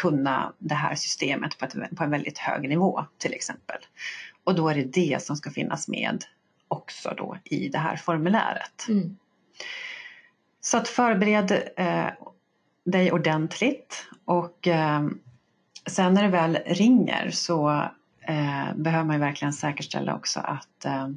kunna 0.00 0.52
det 0.58 0.74
här 0.74 0.94
systemet 0.94 1.58
på, 1.58 1.64
ett, 1.64 1.96
på 1.96 2.04
en 2.04 2.10
väldigt 2.10 2.38
hög 2.38 2.68
nivå 2.68 3.04
till 3.18 3.34
exempel. 3.34 3.76
Och 4.44 4.54
då 4.54 4.68
är 4.68 4.74
det 4.74 4.84
det 4.84 5.22
som 5.22 5.36
ska 5.36 5.50
finnas 5.50 5.88
med 5.88 6.24
också 6.68 7.14
då 7.16 7.36
i 7.44 7.68
det 7.68 7.78
här 7.78 7.96
formuläret. 7.96 8.88
Mm. 8.88 9.16
Så 10.60 10.76
att 10.76 10.88
förbered 10.88 11.62
eh, 11.76 12.06
dig 12.84 13.12
ordentligt 13.12 14.06
och 14.24 14.68
eh, 14.68 15.08
sen 15.86 16.14
när 16.14 16.22
det 16.22 16.28
väl 16.28 16.58
ringer 16.66 17.30
så 17.30 17.90
eh, 18.20 18.74
behöver 18.74 19.04
man 19.04 19.16
ju 19.16 19.20
verkligen 19.20 19.52
säkerställa 19.52 20.14
också 20.14 20.40
att, 20.40 20.84
eh, 20.84 21.08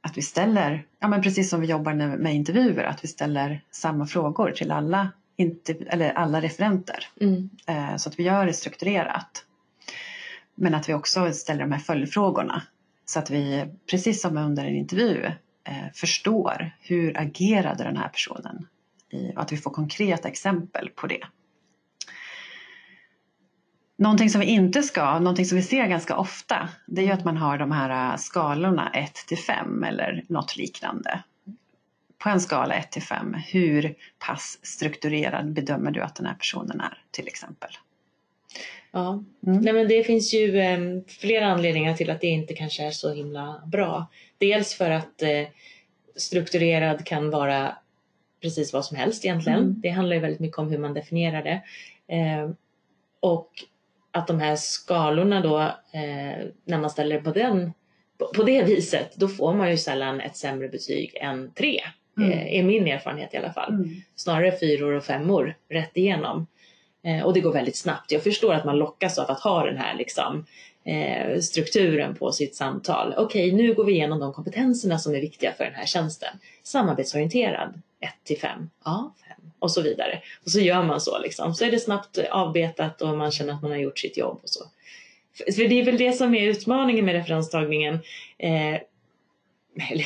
att 0.00 0.16
vi 0.16 0.22
ställer, 0.22 0.86
ja 0.98 1.08
men 1.08 1.22
precis 1.22 1.50
som 1.50 1.60
vi 1.60 1.66
jobbar 1.66 1.94
med 1.94 2.34
intervjuer, 2.34 2.84
att 2.84 3.04
vi 3.04 3.08
ställer 3.08 3.64
samma 3.70 4.06
frågor 4.06 4.50
till 4.50 4.70
alla, 4.70 5.12
eller 5.86 6.12
alla 6.12 6.40
referenter. 6.40 7.08
Mm. 7.20 7.50
Eh, 7.66 7.96
så 7.96 8.08
att 8.08 8.18
vi 8.18 8.22
gör 8.22 8.46
det 8.46 8.52
strukturerat. 8.52 9.44
Men 10.54 10.74
att 10.74 10.88
vi 10.88 10.94
också 10.94 11.32
ställer 11.32 11.60
de 11.60 11.72
här 11.72 11.78
följdfrågorna 11.78 12.62
så 13.04 13.18
att 13.18 13.30
vi, 13.30 13.64
precis 13.90 14.22
som 14.22 14.36
under 14.36 14.64
en 14.64 14.76
intervju, 14.76 15.24
eh, 15.64 15.92
förstår 15.94 16.70
hur 16.80 17.18
agerade 17.18 17.84
den 17.84 17.96
här 17.96 18.08
personen? 18.08 18.66
och 19.34 19.42
att 19.42 19.52
vi 19.52 19.56
får 19.56 19.70
konkreta 19.70 20.28
exempel 20.28 20.88
på 20.88 21.06
det. 21.06 21.20
Någonting 23.96 24.30
som 24.30 24.40
vi 24.40 24.46
inte 24.46 24.82
ska, 24.82 25.18
någonting 25.18 25.46
som 25.46 25.56
vi 25.56 25.62
ser 25.62 25.86
ganska 25.86 26.16
ofta, 26.16 26.68
det 26.86 27.00
är 27.00 27.06
ju 27.06 27.12
att 27.12 27.24
man 27.24 27.36
har 27.36 27.58
de 27.58 27.72
här 27.72 28.12
äh, 28.12 28.16
skalorna 28.16 28.90
1 28.94 29.14
till 29.14 29.38
5 29.38 29.84
eller 29.84 30.24
något 30.28 30.56
liknande. 30.56 31.22
På 32.18 32.28
en 32.28 32.40
skala 32.40 32.74
1 32.74 32.90
till 32.90 33.02
5, 33.02 33.34
hur 33.34 33.94
pass 34.18 34.58
strukturerad 34.62 35.52
bedömer 35.52 35.90
du 35.90 36.00
att 36.00 36.14
den 36.14 36.26
här 36.26 36.34
personen 36.34 36.80
är 36.80 36.98
till 37.10 37.26
exempel? 37.26 37.70
Ja, 38.92 39.24
mm. 39.46 39.60
Nej, 39.60 39.72
men 39.72 39.88
det 39.88 40.04
finns 40.04 40.34
ju 40.34 40.58
eh, 40.58 40.78
flera 41.08 41.46
anledningar 41.46 41.94
till 41.94 42.10
att 42.10 42.20
det 42.20 42.26
inte 42.26 42.54
kanske 42.54 42.86
är 42.86 42.90
så 42.90 43.12
himla 43.12 43.62
bra. 43.66 44.06
Dels 44.38 44.74
för 44.74 44.90
att 44.90 45.22
eh, 45.22 45.46
strukturerad 46.16 47.06
kan 47.06 47.30
vara 47.30 47.76
precis 48.42 48.72
vad 48.72 48.84
som 48.84 48.96
helst 48.96 49.24
egentligen. 49.24 49.58
Mm. 49.58 49.80
Det 49.80 49.88
handlar 49.88 50.14
ju 50.14 50.22
väldigt 50.22 50.40
mycket 50.40 50.58
om 50.58 50.70
hur 50.70 50.78
man 50.78 50.94
definierar 50.94 51.42
det. 51.42 51.62
Eh, 52.14 52.50
och 53.20 53.50
att 54.12 54.26
de 54.26 54.40
här 54.40 54.56
skalorna 54.56 55.40
då, 55.40 55.58
eh, 55.98 56.46
när 56.64 56.78
man 56.78 56.90
ställer 56.90 57.20
på, 57.20 57.30
den, 57.30 57.72
på, 58.18 58.26
på, 58.34 58.42
det 58.42 58.62
viset, 58.62 59.14
då 59.16 59.28
får 59.28 59.54
man 59.54 59.70
ju 59.70 59.76
sällan 59.76 60.20
ett 60.20 60.36
sämre 60.36 60.68
betyg 60.68 61.16
än 61.20 61.52
tre. 61.52 61.80
Mm. 62.18 62.30
Eh, 62.30 62.58
är 62.58 62.62
min 62.62 62.86
erfarenhet 62.86 63.34
i 63.34 63.36
alla 63.36 63.52
fall. 63.52 63.72
Mm. 63.72 63.90
Snarare 64.16 64.58
fyror 64.58 64.92
och 64.92 65.04
femmor 65.04 65.54
rätt 65.68 65.96
igenom. 65.96 66.46
Eh, 67.04 67.22
och 67.22 67.34
det 67.34 67.40
går 67.40 67.52
väldigt 67.52 67.76
snabbt. 67.76 68.12
Jag 68.12 68.22
förstår 68.22 68.54
att 68.54 68.64
man 68.64 68.78
lockas 68.78 69.18
av 69.18 69.30
att 69.30 69.40
ha 69.40 69.64
den 69.64 69.76
här 69.76 69.94
liksom, 69.94 70.46
eh, 70.84 71.40
strukturen 71.40 72.14
på 72.14 72.32
sitt 72.32 72.54
samtal. 72.54 73.14
Okej, 73.16 73.52
okay, 73.52 73.66
nu 73.66 73.74
går 73.74 73.84
vi 73.84 73.92
igenom 73.92 74.20
de 74.20 74.32
kompetenserna 74.32 74.98
som 74.98 75.14
är 75.14 75.20
viktiga 75.20 75.52
för 75.52 75.64
den 75.64 75.74
här 75.74 75.86
tjänsten. 75.86 76.38
Samarbetsorienterad, 76.62 77.82
1 78.00 78.10
till 78.24 78.38
5. 78.38 78.70
Ja, 78.84 79.14
och 79.58 79.70
så 79.70 79.82
vidare. 79.82 80.20
Och 80.44 80.50
så 80.50 80.60
gör 80.60 80.82
man 80.82 81.00
så 81.00 81.18
liksom. 81.18 81.54
Så 81.54 81.64
är 81.64 81.70
det 81.70 81.80
snabbt 81.80 82.18
avbetat 82.30 83.02
och 83.02 83.18
man 83.18 83.30
känner 83.30 83.52
att 83.52 83.62
man 83.62 83.70
har 83.70 83.78
gjort 83.78 83.98
sitt 83.98 84.16
jobb 84.16 84.40
och 84.42 84.48
så. 84.48 84.64
För 85.54 85.68
det 85.68 85.80
är 85.80 85.84
väl 85.84 85.96
det 85.96 86.12
som 86.12 86.34
är 86.34 86.48
utmaningen 86.48 87.04
med 87.04 87.14
referenstagningen. 87.14 87.98
Eh, 88.38 88.80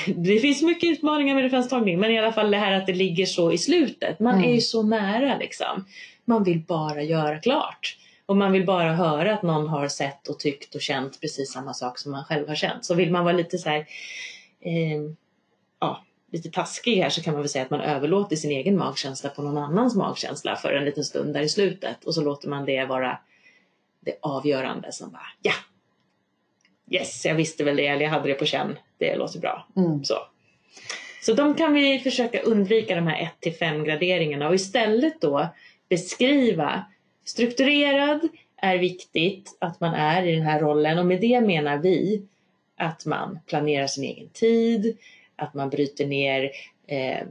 det 0.17 0.39
finns 0.39 0.63
mycket 0.63 0.91
utmaningar 0.91 1.35
med 1.35 1.43
referenstagning 1.43 2.01
men 2.01 2.11
i 2.11 2.19
alla 2.19 2.33
fall 2.33 2.51
det 2.51 2.57
här 2.57 2.73
att 2.73 2.87
det 2.87 2.93
ligger 2.93 3.27
så 3.27 3.53
i 3.53 3.59
slutet. 3.59 4.21
Man 4.21 4.35
mm. 4.35 4.51
är 4.51 4.55
ju 4.55 4.61
så 4.61 4.83
nära 4.83 5.39
liksom. 5.39 5.85
Man 6.27 6.45
vill 6.45 6.61
bara 6.61 7.03
göra 7.03 7.39
klart. 7.39 7.97
Och 8.27 8.37
man 8.37 8.53
vill 8.53 8.67
bara 8.67 8.93
höra 8.93 9.35
att 9.35 9.43
någon 9.43 9.69
har 9.69 9.89
sett 9.89 10.29
och 10.29 10.39
tyckt 10.39 10.75
och 10.75 10.81
känt 10.81 11.21
precis 11.21 11.53
samma 11.53 11.75
sak 11.75 11.99
som 11.99 12.13
man 12.13 12.25
själv 12.25 12.49
har 12.49 12.55
känt. 12.55 12.85
Så 12.85 12.95
vill 12.95 13.11
man 13.11 13.25
vara 13.25 13.37
lite 13.37 13.59
så 13.59 13.69
här, 13.69 13.79
eh, 14.61 15.03
ja, 15.81 16.05
lite 16.33 16.51
taskig 16.51 16.97
här 16.97 17.11
så 17.11 17.23
kan 17.23 17.33
man 17.33 17.43
väl 17.43 17.49
säga 17.49 17.65
att 17.65 17.71
man 17.71 17.81
överlåter 17.81 18.37
sin 18.37 18.51
egen 18.51 18.77
magkänsla 18.77 19.31
på 19.31 19.43
någon 19.43 19.59
annans 19.59 19.95
magkänsla 19.95 20.57
för 20.57 20.73
en 20.73 20.85
liten 20.85 21.05
stund 21.05 21.35
där 21.35 21.41
i 21.41 21.49
slutet 21.49 22.05
och 22.05 22.15
så 22.15 22.23
låter 22.23 22.49
man 22.49 22.65
det 22.65 22.85
vara 22.85 23.19
det 24.01 24.19
avgörande 24.23 24.93
som 24.93 25.11
bara 25.11 25.27
ja, 25.43 25.53
yes, 26.91 27.25
jag 27.25 27.35
visste 27.35 27.65
väl 27.65 27.77
det 27.77 27.87
eller 27.87 28.03
jag 28.03 28.11
hade 28.11 28.29
det 28.29 28.35
på 28.35 28.45
känn, 28.45 28.79
det 28.99 29.17
låter 29.17 29.39
bra. 29.39 29.67
Mm. 29.77 30.05
Så. 30.05 30.17
så 31.23 31.33
de 31.33 31.55
kan 31.55 31.73
vi 31.73 31.99
försöka 31.99 32.41
undvika 32.41 32.95
de 32.95 33.07
här 33.07 33.23
1 33.23 33.41
till 33.41 33.55
5 33.55 33.85
graderingarna 33.85 34.49
och 34.49 34.55
istället 34.55 35.21
då 35.21 35.49
beskriva 35.89 36.85
strukturerad 37.25 38.29
är 38.57 38.79
viktigt 38.79 39.57
att 39.61 39.81
man 39.81 39.95
är 39.95 40.27
i 40.27 40.33
den 40.33 40.43
här 40.43 40.61
rollen 40.61 40.99
och 40.99 41.07
med 41.07 41.21
det 41.21 41.41
menar 41.41 41.79
vi 41.79 42.23
att 42.77 43.07
man 43.07 43.39
planerar 43.47 43.87
sin 43.87 44.05
egen 44.05 44.29
tid, 44.29 44.97
att 45.37 45.55
man 45.55 45.71
bryter 45.71 46.07
ner 46.07 46.51
eh, 46.87 47.27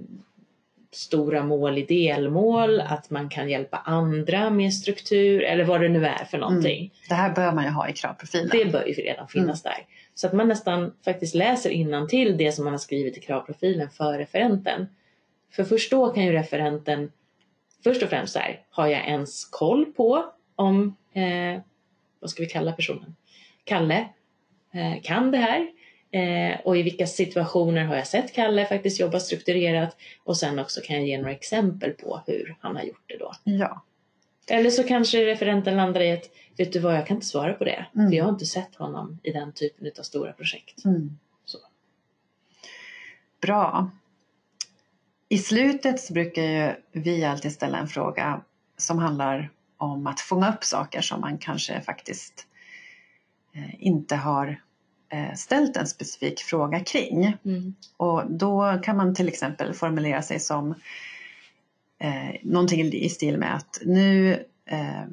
stora 0.92 1.44
mål 1.44 1.78
i 1.78 1.86
delmål, 1.86 2.82
att 2.82 3.10
man 3.10 3.30
kan 3.30 3.50
hjälpa 3.50 3.78
andra 3.78 4.50
med 4.50 4.74
struktur 4.74 5.42
eller 5.44 5.64
vad 5.64 5.82
det 5.82 5.90
nu 5.90 6.06
är 6.06 6.26
för 6.26 6.38
någonting. 6.38 6.78
Mm. 6.78 6.92
Det 7.10 7.16
här 7.16 7.36
bör 7.36 7.52
man 7.52 7.64
ju 7.64 7.70
ha 7.70 7.90
i 7.90 7.94
kravprofilen. 7.94 8.50
Det 8.52 8.66
bör 8.66 8.86
ju 8.86 8.94
redan 8.94 9.28
finnas 9.28 9.66
mm. 9.66 9.76
där. 9.76 9.86
Så 10.16 10.28
att 10.28 10.34
man 10.34 10.48
nästan 10.48 10.94
faktiskt 11.06 11.36
läser 11.36 12.08
till 12.08 12.38
det 12.38 12.52
som 12.52 12.64
man 12.64 12.74
har 12.74 12.78
skrivit 12.78 13.18
i 13.18 13.20
kravprofilen 13.20 13.90
för 13.90 14.18
referenten. 14.18 14.88
För 15.52 15.64
först 15.64 15.92
då 15.92 16.10
kan 16.10 16.24
ju 16.24 16.32
referenten 16.32 17.12
först 17.84 18.04
och 18.04 18.10
främst 18.10 18.34
så 18.34 18.40
här, 18.40 18.62
har 18.70 18.88
jag 18.88 19.08
ens 19.08 19.46
koll 19.46 19.86
på 19.86 20.26
om, 20.56 20.98
eh, 21.14 21.62
vad 22.20 22.30
ska 22.30 22.44
vi 22.44 22.50
kalla 22.50 22.72
personen? 22.72 23.16
Kalle 23.64 24.10
eh, 24.74 25.02
kan 25.04 25.32
det 25.32 25.38
här? 25.38 25.68
Eh, 26.12 26.60
och 26.60 26.78
i 26.78 26.84
vilka 26.84 27.08
situationer 27.08 27.86
har 27.86 27.96
jag 27.96 28.08
sett 28.08 28.34
Kalle 28.34 28.66
faktiskt 28.66 29.00
jobba 29.00 29.20
strukturerat 29.20 29.98
och 30.24 30.38
sen 30.38 30.60
också 30.60 30.82
kan 30.82 30.96
jag 30.96 31.08
ge 31.08 31.18
några 31.18 31.32
exempel 31.32 31.92
på 31.92 32.22
hur 32.28 32.56
han 32.60 32.76
har 32.76 32.84
gjort 32.84 33.04
det 33.08 33.18
då. 33.18 33.32
Ja. 33.44 33.84
Eller 34.48 34.70
så 34.70 34.84
kanske 34.84 35.26
referenten 35.26 35.78
landar 35.78 36.02
i 36.02 36.12
att 36.12 36.30
vet 36.58 36.74
du 36.74 36.80
vad, 36.80 36.96
jag 36.96 37.08
kan 37.08 37.18
inte 37.18 37.28
svara 37.28 37.54
på 37.54 37.64
det 37.64 37.86
mm. 37.96 38.10
för 38.10 38.18
jag 38.18 38.24
har 38.24 38.32
inte 38.32 38.46
sett 38.46 38.76
honom 38.76 39.20
i 39.24 39.32
den 39.32 39.52
typen 39.54 39.92
av 40.00 40.04
stora 40.04 40.34
projekt. 40.34 40.86
Mm. 40.86 41.18
Så. 41.46 41.58
Bra. 43.42 43.92
I 45.30 45.38
slutet 45.38 46.00
så 46.00 46.14
brukar 46.14 46.42
ju 46.44 46.76
vi 46.92 47.26
alltid 47.26 47.52
ställa 47.52 47.78
en 47.78 47.88
fråga 47.88 48.42
som 48.78 49.00
handlar 49.00 49.52
om 49.78 50.08
att 50.08 50.20
fånga 50.20 50.54
upp 50.54 50.64
saker 50.64 51.02
som 51.02 51.22
man 51.22 51.38
kanske 51.38 51.82
faktiskt 51.82 52.48
eh, 53.54 53.86
inte 53.86 54.16
har 54.16 54.60
Eh, 55.16 55.34
ställt 55.36 55.78
en 55.78 55.88
specifik 55.88 56.40
fråga 56.40 56.80
kring. 56.80 57.38
Mm. 57.46 57.76
Och 57.98 58.32
då 58.32 58.80
kan 58.84 58.98
man 58.98 59.16
till 59.16 59.28
exempel 59.28 59.74
formulera 59.74 60.22
sig 60.22 60.40
som 60.40 60.76
eh, 62.00 62.36
någonting 62.44 62.82
i 62.82 63.10
stil 63.10 63.38
med 63.38 63.56
att 63.56 63.82
nu 63.86 64.44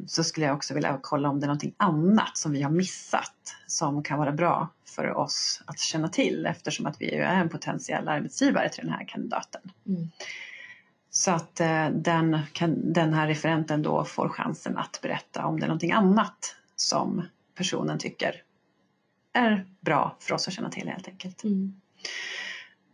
så 0.06 0.25
skulle 0.25 0.47
jag 0.47 0.54
också 0.54 0.75
vilja 0.75 0.99
kolla 1.02 1.28
om 1.28 1.40
det 1.40 1.44
är 1.44 1.49
någonting 1.49 1.75
annat 1.76 2.37
som 2.37 2.52
vi 2.52 2.62
har 2.62 2.71
missat 2.71 3.56
som 3.66 4.02
kan 4.02 4.18
vara 4.18 4.32
bra 4.32 4.68
för 4.85 5.11
oss 5.11 5.62
att 5.66 5.78
känna 5.78 6.09
till 6.09 6.47
eftersom 6.47 6.87
att 6.87 7.00
vi 7.00 7.14
är 7.14 7.35
en 7.35 7.49
potentiell 7.49 8.09
arbetsgivare 8.09 8.68
till 8.68 8.85
den 8.85 8.92
här 8.92 9.04
kandidaten. 9.09 9.61
Mm. 9.87 10.09
Så 11.11 11.30
att 11.30 11.61
eh, 11.61 11.88
den, 11.88 12.38
den 12.76 13.14
här 13.14 13.26
referenten 13.26 13.82
då 13.82 14.04
får 14.04 14.28
chansen 14.28 14.78
att 14.78 14.99
berätta 15.02 15.47
om 15.47 15.61
det 15.61 15.66
är 15.66 15.68
någonting 15.68 15.92
annat 15.92 16.56
som 16.76 17.23
personen 17.54 17.99
tycker 17.99 18.42
är 19.32 19.66
bra 19.80 20.16
för 20.21 20.35
oss 20.35 20.49
att 20.49 20.54
känna 20.54 20.71
till 20.71 20.88
helt 20.88 21.09
enkelt. 21.09 21.44
Mm. 21.44 21.80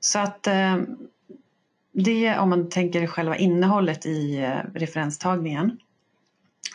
Så 0.00 0.19
att 0.19 0.47
eh, 0.47 0.77
det 1.93 2.38
om 2.38 2.50
man 2.50 2.71
tänker 2.71 3.07
själva 3.07 3.37
innehållet 3.37 4.07
i 4.07 4.37
eh, 4.37 4.59
referenstagningen 4.75 5.79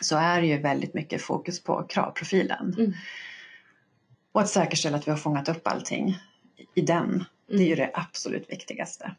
så 0.00 0.16
är 0.16 0.40
det 0.40 0.46
ju 0.46 0.58
väldigt 0.58 0.94
mycket 0.94 1.22
fokus 1.22 1.62
på 1.62 1.82
kravprofilen. 1.88 2.74
Mm. 2.78 2.92
Och 4.32 4.40
att 4.40 4.48
säkerställa 4.48 4.96
att 4.96 5.06
vi 5.06 5.10
har 5.10 5.18
fångat 5.18 5.48
upp 5.48 5.66
allting 5.66 6.18
i 6.74 6.80
den. 6.80 7.24
Det 7.48 7.54
är 7.54 7.58
ju 7.58 7.72
Mm. 7.74 7.78
det 7.78 7.90
absolut 7.94 8.50
viktigaste. 8.50 9.14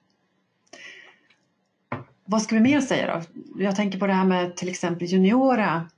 Vad 2.26 2.42
ska 2.42 2.56
vi 2.56 2.62
mer 2.62 2.82
säga 2.82 3.16
då? 3.16 3.42
Jag 3.64 3.76
tänker 3.76 4.00
på 4.00 4.08
det 4.08 4.14
här 4.14 4.26
med 4.26 4.56
till 4.56 4.70
exempel 4.70 5.08
juniora 5.08 5.90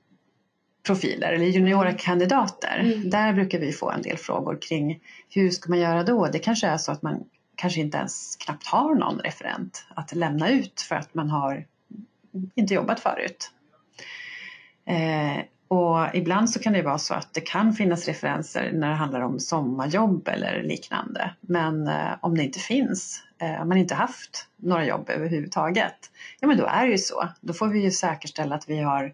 profiler 0.83 1.33
eller 1.33 1.45
juniora 1.45 1.93
kandidater. 1.93 2.79
Mm. 2.83 3.09
Där 3.09 3.33
brukar 3.33 3.59
vi 3.59 3.71
få 3.71 3.91
en 3.91 4.01
del 4.01 4.17
frågor 4.17 4.57
kring 4.61 4.99
hur 5.29 5.51
ska 5.51 5.69
man 5.69 5.79
göra 5.79 6.03
då? 6.03 6.27
Det 6.27 6.39
kanske 6.39 6.67
är 6.67 6.77
så 6.77 6.91
att 6.91 7.01
man 7.01 7.23
kanske 7.55 7.79
inte 7.79 7.97
ens 7.97 8.35
knappt 8.35 8.67
har 8.67 8.95
någon 8.95 9.19
referent 9.19 9.85
att 9.95 10.15
lämna 10.15 10.49
ut 10.49 10.81
för 10.81 10.95
att 10.95 11.13
man 11.13 11.29
har 11.29 11.65
inte 12.55 12.73
jobbat 12.73 12.99
förut. 12.99 13.51
Eh, 14.87 15.43
och 15.67 16.15
ibland 16.15 16.49
så 16.49 16.59
kan 16.59 16.73
det 16.73 16.81
vara 16.81 16.97
så 16.97 17.13
att 17.13 17.33
det 17.33 17.41
kan 17.41 17.73
finnas 17.73 18.07
referenser 18.07 18.71
när 18.73 18.89
det 18.89 18.95
handlar 18.95 19.21
om 19.21 19.39
sommarjobb 19.39 20.27
eller 20.27 20.63
liknande. 20.63 21.35
Men 21.41 21.87
eh, 21.87 22.11
om 22.21 22.37
det 22.37 22.43
inte 22.43 22.59
finns, 22.59 23.23
eh, 23.41 23.61
om 23.61 23.69
man 23.69 23.77
inte 23.77 23.95
haft 23.95 24.47
några 24.57 24.85
jobb 24.85 25.09
överhuvudtaget, 25.09 26.11
ja 26.39 26.47
men 26.47 26.57
då 26.57 26.65
är 26.65 26.85
det 26.85 26.91
ju 26.91 26.97
så. 26.97 27.27
Då 27.41 27.53
får 27.53 27.67
vi 27.67 27.83
ju 27.83 27.91
säkerställa 27.91 28.55
att 28.55 28.69
vi 28.69 28.79
har, 28.79 29.13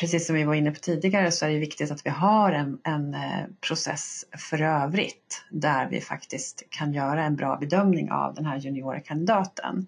precis 0.00 0.26
som 0.26 0.36
vi 0.36 0.44
var 0.44 0.54
inne 0.54 0.70
på 0.70 0.80
tidigare, 0.80 1.30
så 1.30 1.46
är 1.46 1.50
det 1.50 1.58
viktigt 1.58 1.90
att 1.90 2.06
vi 2.06 2.10
har 2.10 2.52
en, 2.52 2.78
en 2.84 3.14
eh, 3.14 3.44
process 3.68 4.24
för 4.50 4.62
övrigt 4.62 5.44
där 5.50 5.88
vi 5.90 6.00
faktiskt 6.00 6.62
kan 6.70 6.92
göra 6.92 7.24
en 7.24 7.36
bra 7.36 7.56
bedömning 7.56 8.10
av 8.10 8.34
den 8.34 8.46
här 8.46 8.56
juniora 8.56 9.00
kandidaten. 9.00 9.86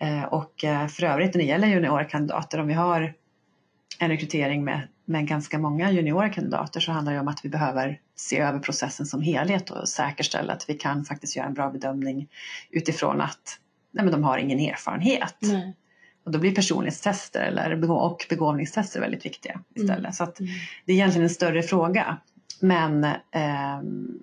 Eh, 0.00 0.24
och 0.24 0.64
eh, 0.64 0.86
för 0.86 1.04
övrigt 1.04 1.34
när 1.34 1.42
det 1.42 1.48
gäller 1.48 1.68
juniora 1.68 2.04
kandidater, 2.04 2.60
om 2.60 2.66
vi 2.66 2.74
har 2.74 3.14
en 3.98 4.08
rekrytering 4.10 4.64
med, 4.64 4.88
med 5.04 5.26
ganska 5.26 5.58
många 5.58 5.90
juniora 5.90 6.28
kandidater 6.28 6.80
så 6.80 6.92
handlar 6.92 7.12
det 7.12 7.20
om 7.20 7.28
att 7.28 7.44
vi 7.44 7.48
behöver 7.48 8.00
se 8.16 8.38
över 8.38 8.58
processen 8.58 9.06
som 9.06 9.22
helhet 9.22 9.70
och 9.70 9.88
säkerställa 9.88 10.52
att 10.52 10.64
vi 10.70 10.74
kan 10.74 11.04
faktiskt 11.04 11.36
göra 11.36 11.46
en 11.46 11.54
bra 11.54 11.70
bedömning 11.70 12.28
utifrån 12.70 13.20
att 13.20 13.58
nej 13.90 14.04
men 14.04 14.12
de 14.12 14.24
har 14.24 14.38
ingen 14.38 14.60
erfarenhet. 14.60 15.34
Nej. 15.40 15.74
Och 16.24 16.32
då 16.32 16.38
blir 16.38 16.54
personlighetstester 16.54 17.40
eller 17.40 17.76
begå- 17.76 17.98
och 18.00 18.26
begåvningstester 18.28 19.00
väldigt 19.00 19.24
viktiga 19.26 19.60
istället. 19.74 19.98
Mm. 19.98 20.12
Så 20.12 20.24
att 20.24 20.40
Mm. 20.40 20.52
det 20.84 20.92
är 20.92 20.96
egentligen 20.96 21.24
en 21.24 21.30
större 21.30 21.62
fråga. 21.62 22.16
Men 22.60 23.06
ehm, 23.30 24.18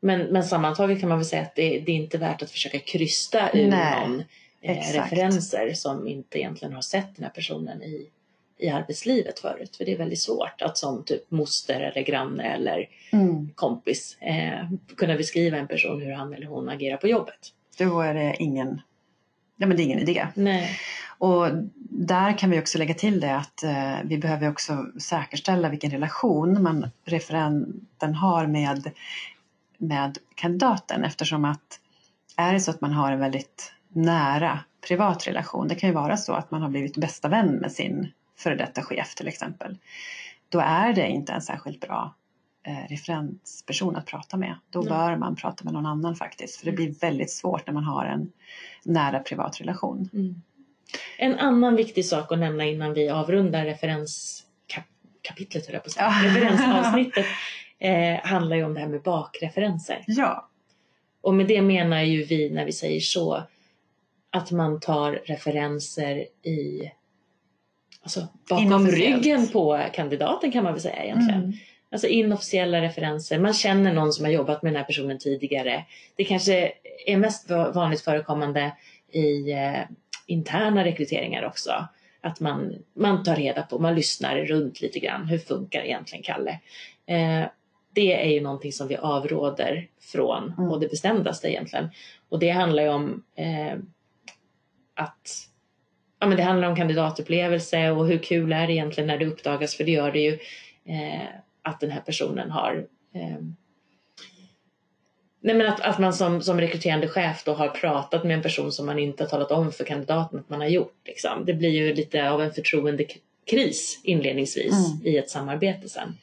Men, 0.00 0.20
men 0.20 0.44
sammantaget 0.44 1.00
kan 1.00 1.08
man 1.08 1.18
väl 1.18 1.24
säga 1.26 1.42
att 1.42 1.54
det, 1.54 1.80
det 1.80 1.92
är 1.92 1.96
inte 1.96 2.18
värt 2.18 2.42
att 2.42 2.50
försöka 2.50 2.78
krysta 2.78 3.50
ur 3.52 3.68
Nej, 3.70 4.08
någon 4.08 4.22
eh, 4.60 4.92
referenser 4.92 5.72
som 5.74 6.08
inte 6.08 6.38
egentligen 6.38 6.74
har 6.74 6.82
sett 6.82 7.16
den 7.16 7.24
här 7.24 7.32
personen 7.32 7.82
i, 7.82 8.08
i 8.58 8.68
arbetslivet 8.68 9.38
förut. 9.38 9.76
För 9.76 9.84
det 9.84 9.92
är 9.92 9.98
väldigt 9.98 10.20
svårt 10.20 10.62
att 10.62 10.78
som 10.78 11.04
typ 11.04 11.30
moster 11.30 11.80
eller 11.80 12.02
granne 12.02 12.54
eller 12.54 12.88
mm, 13.12 13.50
kompis 13.54 14.16
eh, 14.20 14.68
kunna 14.96 15.16
beskriva 15.16 15.58
en 15.58 15.68
person 15.68 16.02
hur 16.02 16.12
han 16.12 16.34
eller 16.34 16.46
hon 16.46 16.68
agerar 16.68 16.96
på 16.96 17.08
jobbet. 17.08 17.52
då 17.78 18.00
är 18.00 18.14
det 18.14 18.36
ingen, 18.38 18.80
ja, 19.56 19.66
men 19.66 19.76
det 19.76 19.82
är 19.82 19.84
ingen 19.84 19.98
idé. 19.98 20.26
Nej. 20.34 20.78
Och 21.18 21.48
där 21.90 22.38
kan 22.38 22.50
vi 22.50 22.60
också 22.60 22.78
lägga 22.78 22.94
till 22.94 23.20
det 23.20 23.36
att 23.36 23.62
eh, 23.62 23.96
vi 24.04 24.18
behöver 24.18 24.50
också 24.50 24.86
säkerställa 25.00 25.68
vilken 25.68 25.90
relation 25.90 26.62
man, 26.62 26.90
referenten 27.04 28.14
har 28.14 28.46
med, 28.46 28.90
med 29.78 30.18
kandidaten 30.34 31.04
eftersom 31.04 31.44
att 31.44 31.80
är 32.36 32.52
det 32.52 32.60
så 32.60 32.70
att 32.70 32.80
man 32.80 32.92
har 32.92 33.12
en 33.12 33.20
väldigt 33.20 33.72
nära 33.88 34.60
privat 34.88 35.26
relation, 35.26 35.68
det 35.68 35.74
kan 35.74 35.88
ju 35.88 35.94
vara 35.94 36.16
så 36.16 36.32
att 36.32 36.50
man 36.50 36.62
har 36.62 36.68
blivit 36.68 36.96
bästa 36.96 37.28
vän 37.28 37.54
med 37.54 37.72
sin 37.72 38.12
före 38.36 38.54
detta 38.54 38.82
chef 38.82 39.14
till 39.14 39.28
exempel, 39.28 39.78
då 40.48 40.60
är 40.60 40.92
det 40.92 41.08
inte 41.08 41.32
en 41.32 41.42
särskilt 41.42 41.80
bra 41.80 42.14
eh, 42.66 42.88
referensperson 42.88 43.96
att 43.96 44.06
prata 44.06 44.36
med. 44.36 44.54
Då 44.70 44.80
Nej. 44.80 44.88
bör 44.88 45.16
man 45.16 45.36
prata 45.36 45.64
med 45.64 45.72
någon 45.72 45.86
annan 45.86 46.16
faktiskt, 46.16 46.56
för 46.56 46.66
det 46.66 46.72
blir 46.72 46.94
väldigt 47.00 47.30
svårt 47.30 47.66
när 47.66 47.74
man 47.74 47.84
har 47.84 48.04
en 48.04 48.32
nära 48.84 49.18
privat 49.18 49.60
relation. 49.60 50.08
Mm. 50.12 50.42
En 51.18 51.38
annan 51.38 51.76
viktig 51.76 52.06
sak 52.06 52.32
att 52.32 52.38
nämna 52.38 52.64
innan 52.64 52.94
vi 52.94 53.08
avrundar 53.08 53.64
referenskapitlet, 53.64 55.66
höll 55.66 55.74
jag 55.74 55.82
på 55.82 55.86
att 55.86 55.92
säga. 55.92 56.06
Ja. 56.06 56.28
referensavsnittet, 56.28 57.26
eh, 57.78 58.20
handlar 58.24 58.56
ju 58.56 58.64
om 58.64 58.74
det 58.74 58.80
här 58.80 58.88
med 58.88 59.02
bakreferenser. 59.02 60.04
Ja, 60.06 60.48
Och 61.20 61.34
med 61.34 61.46
det 61.46 61.62
menar 61.62 62.02
ju 62.02 62.24
vi 62.24 62.50
när 62.50 62.64
vi 62.64 62.72
säger 62.72 63.00
så 63.00 63.42
att 64.30 64.50
man 64.50 64.80
tar 64.80 65.12
referenser 65.12 66.16
i 66.42 66.90
alltså 68.02 68.28
Inofficiellt. 68.50 69.24
ryggen 69.24 69.48
på 69.48 69.80
kandidaten 69.94 70.52
kan 70.52 70.64
man 70.64 70.72
väl 70.72 70.82
säga 70.82 71.04
egentligen. 71.04 71.40
Mm. 71.42 71.52
Alltså 71.90 72.06
inofficiella 72.06 72.80
referenser. 72.82 73.38
Man 73.38 73.54
känner 73.54 73.92
någon 73.92 74.12
som 74.12 74.24
har 74.24 74.32
jobbat 74.32 74.62
med 74.62 74.72
den 74.72 74.76
här 74.78 74.84
personen 74.86 75.18
tidigare. 75.18 75.84
Det 76.16 76.24
kanske 76.24 76.72
är 77.06 77.16
mest 77.16 77.50
va- 77.50 77.72
vanligt 77.72 78.00
förekommande 78.00 78.72
i 79.12 79.52
eh, 79.52 79.80
interna 80.26 80.84
rekryteringar 80.84 81.44
också. 81.44 81.88
Att 82.20 82.40
man, 82.40 82.74
man 82.96 83.22
tar 83.24 83.36
reda 83.36 83.62
på, 83.62 83.78
man 83.78 83.94
lyssnar 83.94 84.36
runt 84.36 84.80
lite 84.80 84.98
grann. 84.98 85.28
Hur 85.28 85.38
funkar 85.38 85.80
egentligen 85.84 86.22
Kalle? 86.22 86.50
Eh, 87.06 87.46
det 87.94 88.22
är 88.24 88.30
ju 88.30 88.40
någonting 88.40 88.72
som 88.72 88.88
vi 88.88 88.96
avråder 88.96 89.88
från 90.00 90.54
Mm. 90.58 90.70
och 90.70 90.80
det 90.80 90.88
bestämdaste 90.88 91.50
egentligen. 91.50 91.88
Och 92.28 92.38
det 92.38 92.50
handlar 92.50 92.82
ju 92.82 92.88
om 92.88 93.24
eh, 93.36 93.78
att 94.94 95.28
ja, 96.20 96.26
men 96.26 96.36
det 96.36 96.42
handlar 96.42 96.68
om 96.68 96.76
kandidatupplevelse 96.76 97.90
och 97.90 98.06
hur 98.06 98.18
kul 98.18 98.52
är 98.52 98.66
det 98.66 98.72
egentligen 98.72 99.06
när 99.06 99.18
det 99.18 99.26
uppdagas, 99.26 99.74
för 99.74 99.84
det 99.84 99.92
gör 99.92 100.12
det 100.12 100.20
ju, 100.20 100.32
eh, 100.84 101.28
att 101.62 101.80
den 101.80 101.90
här 101.90 102.00
personen 102.00 102.50
har 102.50 102.86
eh, 103.14 103.38
Nej 105.44 105.54
men 105.54 105.66
att, 105.66 105.80
att 105.80 105.98
man 105.98 106.12
som, 106.12 106.42
som 106.42 106.60
rekryterande 106.60 107.08
chef 107.08 107.44
då 107.44 107.52
har 107.52 107.68
pratat 107.68 108.24
med 108.24 108.36
en 108.36 108.42
person 108.42 108.72
som 108.72 108.86
man 108.86 108.98
inte 108.98 109.22
har 109.22 109.28
talat 109.28 109.50
om 109.50 109.72
för 109.72 109.84
kandidaten 109.84 110.38
att 110.38 110.48
man 110.48 110.60
har 110.60 110.68
gjort. 110.68 110.96
Liksom. 111.04 111.44
Det 111.44 111.54
blir 111.54 111.70
ju 111.70 111.94
lite 111.94 112.30
av 112.30 112.42
en 112.42 112.52
förtroendekris 112.52 114.00
inledningsvis 114.04 114.72
Mm. 114.72 115.06
i 115.06 115.18
ett 115.18 115.30
samarbete 115.30 115.88
sen. 115.88 116.18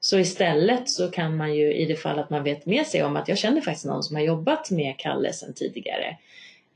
Så 0.00 0.18
istället 0.18 0.88
så 0.88 1.10
kan 1.10 1.36
man 1.36 1.54
ju 1.54 1.74
i 1.74 1.84
det 1.84 1.96
fall 1.96 2.18
att 2.18 2.30
man 2.30 2.44
vet 2.44 2.66
med 2.66 2.86
sig 2.86 3.02
om 3.02 3.16
att 3.16 3.28
jag 3.28 3.38
känner 3.38 3.60
faktiskt 3.60 3.86
någon 3.86 4.02
som 4.02 4.16
har 4.16 4.22
jobbat 4.22 4.70
med 4.70 4.98
Kalle 4.98 5.32
sedan 5.32 5.54
tidigare. 5.54 6.16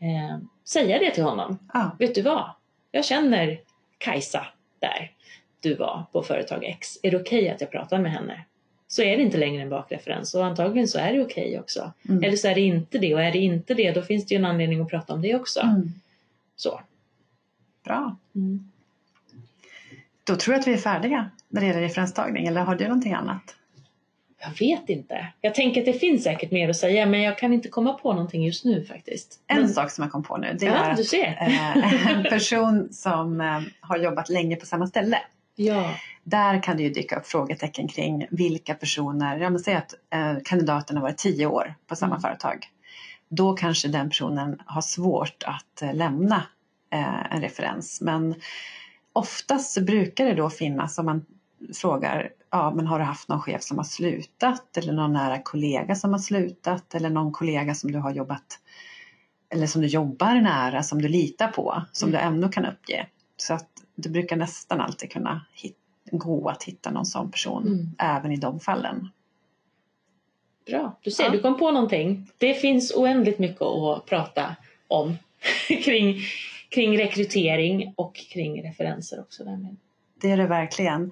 Eh, 0.01 0.39
säga 0.65 0.99
det 0.99 1.11
till 1.11 1.25
honom. 1.25 1.59
ja. 1.73 1.97
Vet 1.99 2.15
du 2.15 2.23
vad? 2.23 2.51
Jag 2.91 3.05
känner 3.05 3.61
Kajsa 3.99 4.47
där 4.79 5.13
du 5.61 5.75
var 5.75 6.05
på 6.13 6.23
företag 6.23 6.65
X. 6.65 6.99
Är 7.03 7.11
det 7.11 7.17
okej 7.17 7.51
att 7.51 7.61
jag 7.61 7.71
pratar 7.71 7.99
med 7.99 8.13
henne? 8.13 8.45
Så 8.89 9.03
är 9.03 9.17
det 9.17 9.23
inte 9.23 9.39
längre 9.39 9.63
en 9.63 9.69
bakreferens 9.69 10.35
och 10.35 10.47
antagligen 10.47 10.89
så 10.89 10.99
är 10.99 11.13
det 11.13 11.23
okej 11.23 11.61
också. 11.61 11.93
Mm. 12.09 12.25
Eller 12.25 12.37
så 12.37 12.49
är 12.49 12.55
det 12.55 12.61
inte 12.61 12.99
det 12.99 13.15
och 13.15 13.23
är 13.23 13.33
det 13.33 13.39
inte 13.39 13.75
det 13.75 13.93
då 13.93 14.03
finns 14.03 14.27
det 14.27 14.35
ju 14.35 14.39
en 14.39 14.45
anledning 14.45 14.81
att 14.81 14.89
prata 14.89 15.15
om 15.15 15.23
det 15.23 15.35
också. 15.35 15.61
Mm. 15.61 15.93
Så. 16.57 16.81
Bra. 17.85 18.17
Mm. 18.35 18.71
Då 20.25 20.37
tror 20.37 20.55
jag 20.55 20.61
att 20.61 20.67
vi 20.67 20.73
är 20.73 20.77
färdiga 20.77 21.31
när 21.49 21.61
det 21.61 21.67
gäller 21.67 21.81
referenstagning. 21.81 22.47
Eller 22.47 22.61
har 22.61 22.75
du 22.75 22.85
någonting 22.85 23.13
annat? 23.13 23.57
Jag 24.43 24.51
vet 24.67 24.89
inte. 24.89 25.27
Jag 25.41 25.55
tänker 25.55 25.81
att 25.81 25.87
det 25.87 25.93
finns 25.93 26.25
säkert 26.25 26.51
mer 26.51 26.69
att 26.69 26.77
säga 26.77 27.07
men 27.07 27.23
jag 27.23 27.39
kan 27.39 27.53
inte 27.53 27.69
komma 27.69 27.93
på 27.93 28.13
någonting 28.13 28.45
just 28.45 28.65
nu 28.65 28.85
faktiskt. 28.85 29.41
En 29.47 29.57
men, 29.61 29.69
sak 29.69 29.91
som 29.91 30.03
jag 30.03 30.13
kom 30.13 30.23
på 30.23 30.37
nu. 30.37 30.57
Det 30.61 30.67
ja, 30.67 30.73
är 30.73 30.95
du 30.95 31.01
att 31.03 31.07
ser. 31.07 31.37
eh, 31.41 32.11
en 32.17 32.23
person 32.31 32.89
som 32.93 33.41
eh, 33.41 33.61
har 33.81 33.97
jobbat 33.99 34.29
länge 34.29 34.57
på 34.57 34.67
samma 34.67 34.87
ställe. 34.87 35.19
Ja. 35.57 35.95
Där 36.25 36.63
kan 36.63 36.77
det 36.77 36.83
ju 36.83 36.91
dyka 36.91 37.17
upp 37.17 37.27
frågetecken 37.27 37.89
kring 37.89 38.27
vilka 38.31 38.75
personer, 38.75 39.39
ja 39.39 39.51
men 39.51 39.61
säg 39.61 39.75
att 39.75 39.95
eh, 40.15 40.35
kandidaten 40.45 40.97
har 40.97 41.03
varit 41.03 41.19
tio 41.19 41.47
år 41.47 41.75
på 41.87 41.97
samma 41.97 42.15
Mm. 42.15 42.23
företag. 42.23 42.67
Då 43.29 43.53
kanske 43.53 43.89
den 43.89 44.09
personen 44.09 44.63
har 44.67 44.83
svårt 44.83 45.43
att 45.47 45.83
eh, 45.83 45.95
lämna 45.95 46.43
eh, 46.93 47.33
en 47.35 47.41
referens. 47.43 48.01
Men 48.01 48.35
oftast 49.13 49.79
brukar 49.81 50.25
det 50.27 50.35
då 50.35 50.51
finnas, 50.51 50.99
om 50.99 51.07
man 51.07 51.25
frågar, 51.75 52.33
ja 52.51 52.71
men 52.75 52.87
har 52.87 52.99
du 52.99 53.05
haft 53.05 53.29
någon 53.29 53.41
chef 53.41 53.63
som 53.63 53.77
har 53.77 53.85
slutat 53.85 54.77
eller 54.77 54.93
någon 54.93 55.13
nära 55.13 55.43
kollega 55.43 55.95
som 55.95 56.13
har 56.13 56.19
slutat 56.19 56.95
eller 56.95 57.11
någon 57.11 57.33
kollega 57.33 57.75
som 57.75 57.93
du 57.93 57.99
har 57.99 58.11
jobbat 58.13 58.59
eller 59.49 59.67
som 59.67 59.81
du 59.83 59.89
jobbar 59.89 60.35
nära, 60.35 60.83
som 60.83 61.03
du 61.03 61.09
litar 61.09 61.49
på, 61.49 61.83
som 61.93 62.09
Mm. 62.09 62.19
du 62.21 62.27
ändå 62.27 62.49
kan 62.49 62.67
uppge. 62.67 63.07
Så 63.37 63.55
att 63.55 63.69
det 63.95 64.09
brukar 64.09 64.37
nästan 64.37 64.81
alltid 64.81 65.13
kunna 65.13 65.47
hit, 65.55 65.77
gå 66.13 66.49
att 66.49 66.63
hitta 66.63 66.91
någon 66.91 67.07
sån 67.07 67.31
person 67.31 67.67
Mm. 67.67 67.91
även 67.99 68.33
i 68.33 68.37
de 68.37 68.61
fallen. 68.61 69.09
Bra, 70.67 70.99
du 71.03 71.11
ser, 71.11 71.25
Ja. 71.25 71.31
du 71.31 71.41
kom 71.41 71.59
på 71.59 71.71
någonting. 71.71 72.31
Det 72.39 72.55
finns 72.55 72.93
oändligt 72.97 73.39
mycket 73.39 73.63
att 73.63 74.07
prata 74.07 74.57
om 74.89 75.17
kring, 75.85 76.17
kring 76.69 76.99
rekrytering 76.99 77.95
och 77.97 78.15
kring 78.15 78.63
referenser 78.63 79.21
också. 79.21 79.45
Därmed. 79.45 79.77
Det 80.21 80.31
är 80.31 80.37
det 80.37 80.47
verkligen. 80.47 81.11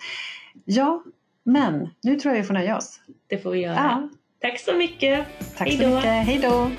Ja, 0.64 1.02
men 1.44 1.88
nu 2.02 2.16
tror 2.16 2.34
jag 2.34 2.42
vi 2.42 2.46
får 2.46 2.54
nöja 2.54 2.76
oss. 2.76 3.00
Det 3.26 3.38
får 3.38 3.50
vi 3.50 3.58
göra. 3.60 3.74
Ja, 3.74 4.08
Tack 4.40 4.60
så 4.60 4.74
mycket! 4.74 5.26
tack 5.56 5.68
Hej 5.68 5.78
så 5.78 5.88
mycket. 5.88 6.04
Hej 6.04 6.38
då! 6.42 6.70